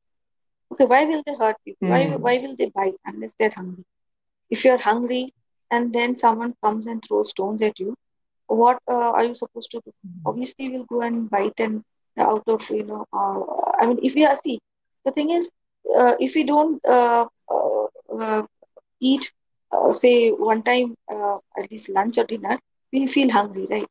Okay, 0.71 0.85
why 0.85 1.05
will 1.05 1.23
they 1.25 1.35
hurt 1.35 1.55
people? 1.65 1.87
Why 1.87 2.07
Mm. 2.07 2.21
why 2.25 2.37
will 2.39 2.55
they 2.55 2.69
bite 2.75 2.97
unless 3.05 3.33
they're 3.39 3.55
hungry? 3.55 3.83
If 4.49 4.63
you're 4.65 4.77
hungry 4.77 5.31
and 5.71 5.93
then 5.93 6.15
someone 6.15 6.55
comes 6.63 6.87
and 6.87 7.03
throws 7.03 7.29
stones 7.31 7.61
at 7.61 7.79
you, 7.79 7.95
what 8.47 8.79
uh, 8.89 9.11
are 9.17 9.23
you 9.25 9.33
supposed 9.35 9.71
to 9.71 9.81
do? 9.85 9.91
Obviously, 10.25 10.69
we'll 10.69 10.85
go 10.85 11.01
and 11.01 11.29
bite 11.29 11.59
and 11.59 11.83
out 12.17 12.43
of 12.47 12.69
you 12.69 12.83
know. 12.85 13.05
Uh, 13.13 13.41
I 13.81 13.87
mean, 13.87 13.99
if 14.03 14.15
we 14.15 14.25
are 14.25 14.35
see, 14.37 14.59
the 15.05 15.11
thing 15.11 15.29
is, 15.31 15.49
uh, 15.97 16.15
if 16.19 16.35
we 16.35 16.43
don't 16.43 16.83
uh, 16.85 17.25
uh, 17.51 18.43
eat, 18.99 19.31
uh, 19.71 19.91
say 19.91 20.29
one 20.31 20.63
time 20.63 20.95
uh, 21.11 21.37
at 21.57 21.71
least 21.71 21.89
lunch 21.89 22.17
or 22.17 22.25
dinner, 22.25 22.59
we 22.91 23.07
feel 23.07 23.29
hungry, 23.31 23.67
right? 23.69 23.87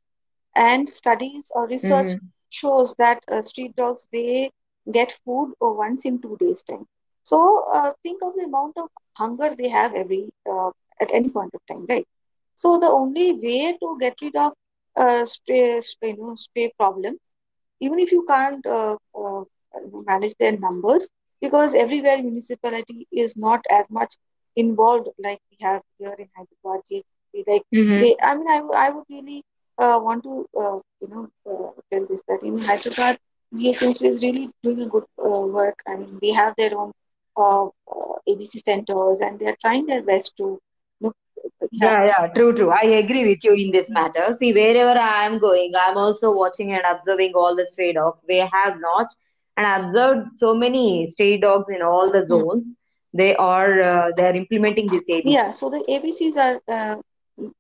And 0.54 0.88
studies 0.88 1.50
or 1.54 1.66
research 1.66 2.08
Mhm. 2.10 2.32
Shows 2.50 2.94
that 2.98 3.22
uh, 3.30 3.42
street 3.42 3.74
dogs 3.76 4.06
they 4.12 4.50
get 4.92 5.12
food 5.24 5.52
uh, 5.62 5.68
once 5.70 6.04
in 6.04 6.20
two 6.20 6.36
days 6.40 6.62
time. 6.62 6.86
So 7.24 7.64
uh, 7.74 7.92
think 8.02 8.22
of 8.22 8.34
the 8.36 8.44
amount 8.44 8.76
of 8.78 8.88
hunger 9.16 9.50
they 9.56 9.68
have 9.68 9.94
every 9.94 10.30
uh, 10.50 10.70
at 11.00 11.10
any 11.12 11.28
point 11.28 11.52
of 11.54 11.60
time, 11.68 11.86
right? 11.88 12.06
So 12.54 12.78
the 12.78 12.90
only 12.90 13.32
way 13.32 13.76
to 13.80 13.96
get 14.00 14.14
rid 14.22 14.36
of 14.36 14.52
uh, 14.96 15.24
stray, 15.24 15.80
you 16.02 16.16
know, 16.16 16.34
stray 16.34 16.72
problem, 16.78 17.18
even 17.80 17.98
if 17.98 18.12
you 18.12 18.24
can't 18.28 18.64
uh, 18.66 18.96
uh, 19.18 19.42
manage 20.06 20.34
their 20.38 20.56
numbers, 20.58 21.08
because 21.40 21.74
everywhere 21.74 22.22
municipality 22.22 23.06
is 23.12 23.36
not 23.36 23.60
as 23.70 23.84
much 23.90 24.14
involved 24.56 25.08
like 25.18 25.38
we 25.50 25.56
have 25.60 25.82
here 25.98 26.14
in 26.18 26.28
Hyderabad. 26.36 26.82
Like 27.46 27.62
Mhm. 27.72 28.00
they, 28.00 28.16
I 28.22 28.34
mean, 28.34 28.48
I, 28.48 28.58
I 28.86 28.90
would 28.90 29.04
really 29.10 29.44
uh, 29.78 29.98
want 30.02 30.22
to, 30.24 30.46
uh, 30.58 30.78
you 31.00 31.08
know, 31.08 31.28
uh, 31.50 31.70
tell 31.90 32.06
this 32.06 32.22
that 32.28 32.42
in 32.42 32.56
Hyderabad, 32.60 33.18
GHMC 33.54 34.06
is 34.08 34.22
really 34.22 34.50
doing 34.62 34.82
a 34.82 34.88
good 34.88 35.04
uh, 35.24 35.40
work. 35.58 35.78
I 35.86 35.96
mean, 35.96 36.18
they 36.20 36.32
have 36.32 36.54
their 36.56 36.76
own 36.76 36.92
uh, 37.36 37.68
ABC 38.28 38.62
centers 38.64 39.20
and 39.20 39.38
they're 39.38 39.56
trying 39.60 39.86
their 39.86 40.02
best 40.02 40.36
to, 40.38 40.60
Yeah, 41.72 42.04
yeah, 42.06 42.26
true, 42.34 42.54
true. 42.54 42.70
I 42.70 42.82
agree 43.02 43.28
with 43.28 43.44
you 43.44 43.52
in 43.54 43.70
this 43.70 43.88
matter. 43.88 44.34
See, 44.38 44.52
wherever 44.52 44.98
I 44.98 45.24
am 45.26 45.38
going, 45.38 45.72
I'm 45.80 45.96
also 45.96 46.32
watching 46.32 46.72
and 46.72 46.82
observing 46.90 47.32
all 47.34 47.54
the 47.56 47.66
stray 47.66 47.92
dogs. 47.92 48.18
They 48.26 48.38
have 48.38 48.78
notched 48.80 49.16
and 49.56 49.84
observed 49.84 50.32
so 50.36 50.54
many 50.54 51.08
stray 51.10 51.36
dogs 51.38 51.66
in 51.74 51.82
all 51.82 52.10
the 52.10 52.24
zones. 52.26 52.66
They 53.12 53.34
are 53.36 53.82
uh, 53.82 54.10
they 54.16 54.26
are 54.26 54.34
implementing 54.34 54.88
this 54.88 55.04
ABC. 55.08 55.22
Yeah, 55.24 55.50
so 55.52 55.70
the 55.70 55.84
ABCs 55.88 56.36
are 56.36 56.60
uh, 56.68 56.96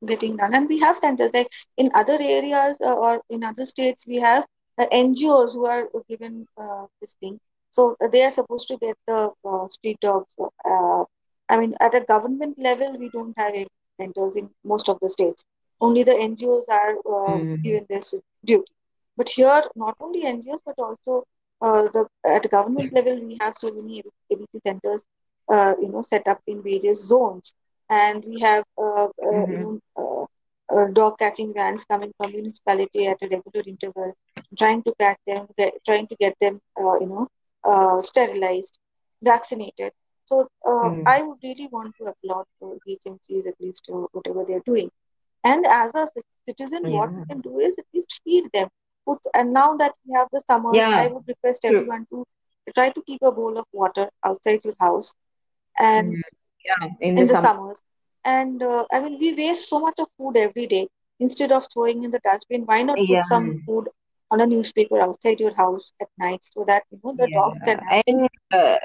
getting 0.06 0.36
done, 0.36 0.54
and 0.54 0.68
we 0.68 0.78
have 0.80 0.96
centers 0.98 1.30
like 1.34 1.48
in 1.76 1.90
other 1.94 2.18
areas 2.20 2.78
uh, 2.84 2.94
or 2.94 3.20
in 3.30 3.44
other 3.44 3.64
states, 3.66 4.04
we 4.06 4.16
have 4.20 4.44
uh, 4.78 4.86
NGOs 4.92 5.52
who 5.52 5.66
are 5.66 5.84
given 6.08 6.46
uh, 6.60 6.86
this 7.00 7.14
thing. 7.20 7.38
So 7.70 7.96
uh, 8.02 8.08
they 8.08 8.22
are 8.22 8.30
supposed 8.30 8.68
to 8.68 8.76
get 8.78 8.96
the 9.06 9.30
uh, 9.44 9.68
street 9.68 9.98
dogs. 10.00 10.34
Uh, 10.64 11.04
I 11.48 11.56
mean, 11.58 11.74
at 11.80 11.94
a 11.94 12.00
government 12.00 12.58
level, 12.58 12.96
we 12.98 13.08
don't 13.10 13.34
have 13.38 13.52
any 13.54 13.66
centers 14.00 14.36
in 14.36 14.48
most 14.64 14.88
of 14.88 14.98
the 15.00 15.08
states. 15.10 15.44
Only 15.80 16.02
the 16.04 16.14
NGOs 16.14 16.68
are 16.68 16.94
uh, 17.14 17.38
Mm. 17.38 17.62
given 17.62 17.86
this 17.88 18.14
duty. 18.44 18.70
But 19.16 19.28
here, 19.28 19.62
not 19.76 19.96
only 20.00 20.24
NGOs, 20.26 20.60
but 20.64 20.76
also 20.78 21.24
uh, 21.60 21.88
the 21.92 22.06
at 22.24 22.48
government 22.50 22.92
level, 22.92 23.18
we 23.24 23.36
have 23.40 23.56
so 23.56 23.70
many 23.72 24.02
ABC 24.32 24.60
centers, 24.66 25.04
uh, 25.48 25.74
you 25.80 25.88
know, 25.88 26.02
set 26.02 26.26
up 26.26 26.40
in 26.46 26.62
various 26.62 27.04
zones 27.04 27.52
and 27.88 28.24
we 28.24 28.40
have 28.40 28.64
uh, 28.78 29.06
uh, 29.30 29.46
Mhm. 29.48 29.78
uh, 29.98 30.24
uh, 30.74 30.86
dog 30.92 31.18
catching 31.18 31.52
vans 31.54 31.84
coming 31.84 32.12
from 32.16 32.32
municipality 32.32 33.06
at 33.06 33.22
a 33.22 33.28
regular 33.28 33.64
interval, 33.66 34.12
trying 34.58 34.82
to 34.82 34.92
catch 35.00 35.18
them, 35.26 35.46
get, 35.58 35.72
trying 35.86 36.06
to 36.08 36.16
get 36.16 36.34
them 36.40 36.60
uh, 36.80 36.94
you 37.00 37.06
know 37.06 37.26
uh, 37.64 38.00
sterilized, 38.00 38.78
vaccinated. 39.22 39.92
So 40.26 40.46
uh, 40.66 40.90
Mm. 40.90 41.06
I 41.06 41.22
would 41.22 41.38
really 41.42 41.68
want 41.70 41.94
to 41.98 42.06
applaud 42.06 42.44
for 42.58 42.76
HMCs 42.88 43.46
at 43.46 43.54
least 43.60 43.88
uh, 43.92 44.06
whatever 44.12 44.44
they're 44.46 44.66
doing. 44.66 44.90
And 45.44 45.66
as 45.66 45.92
a 45.94 46.06
ci- 46.14 46.22
citizen, 46.46 46.84
what 46.90 47.10
we 47.16 47.22
can 47.28 47.40
do 47.40 47.58
is 47.58 47.76
at 47.78 47.84
least 47.94 48.20
feed 48.24 48.44
them. 48.52 48.68
Put, 49.06 49.18
and 49.34 49.52
now 49.52 49.76
that 49.76 49.94
we 50.06 50.14
have 50.14 50.28
the 50.32 50.40
summers, 50.50 50.86
I 50.94 51.06
would 51.08 51.24
request 51.26 51.64
everyone 51.64 52.06
to 52.10 52.24
try 52.74 52.90
to 52.90 53.02
keep 53.06 53.22
a 53.22 53.32
bowl 53.32 53.56
of 53.58 53.64
water 53.72 54.10
outside 54.24 54.60
your 54.64 54.74
house 54.78 55.12
and 55.78 56.16
Mm. 56.16 56.37
Yeah, 56.68 56.88
in 57.00 57.16
in 57.16 57.26
the 57.26 57.26
the 57.26 57.36
summer. 57.36 57.50
summers. 57.50 57.78
And 58.24 58.62
uh, 58.62 58.84
I 58.92 59.00
mean, 59.00 59.18
we 59.20 59.34
waste 59.34 59.68
so 59.68 59.78
much 59.80 59.94
of 59.98 60.08
food 60.18 60.36
every 60.36 60.66
day. 60.66 60.88
Instead 61.20 61.52
of 61.52 61.66
throwing 61.72 62.04
in 62.04 62.10
the 62.10 62.20
dustbin, 62.20 62.62
why 62.66 62.82
not 62.82 63.00
put 63.06 63.24
some 63.24 63.56
food 63.66 63.88
on 64.30 64.40
a 64.40 64.46
newspaper 64.46 65.00
outside 65.00 65.40
your 65.40 65.54
house 65.54 65.92
at 66.00 66.08
night 66.18 66.40
so 66.42 66.64
that 66.66 66.84
you 66.90 66.98
know 67.04 67.14
the 67.18 67.28
dogs 67.34 67.58
can 67.64 67.80
Yeah, 67.80 68.02
and 68.06 68.28
uh, 68.52 68.76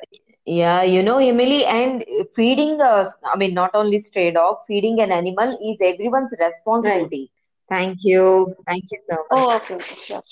yeah, 0.46 0.84
you 0.84 1.04
know, 1.04 1.17
Emily, 1.17 1.65
and 1.65 2.04
feeding 2.36 2.80
uh, 2.82 3.06
I 3.26 3.38
mean, 3.38 3.54
not 3.54 3.72
only 3.76 4.00
stray 4.00 4.32
dog, 4.32 4.58
feeding 4.67 5.00
an 5.00 5.12
animal 5.12 5.58
is 5.72 5.78
everyone's 5.82 6.34
right. 6.82 7.10
responsibility. 7.10 7.32
Thank 7.69 8.00
you. 8.04 8.56
Thank 8.65 8.84
you 8.91 9.00
so 9.10 9.17
much. 9.32 9.46
Oh, 9.46 9.56
okay, 9.58 9.76
okay, 9.76 9.96
sure. 9.96 10.24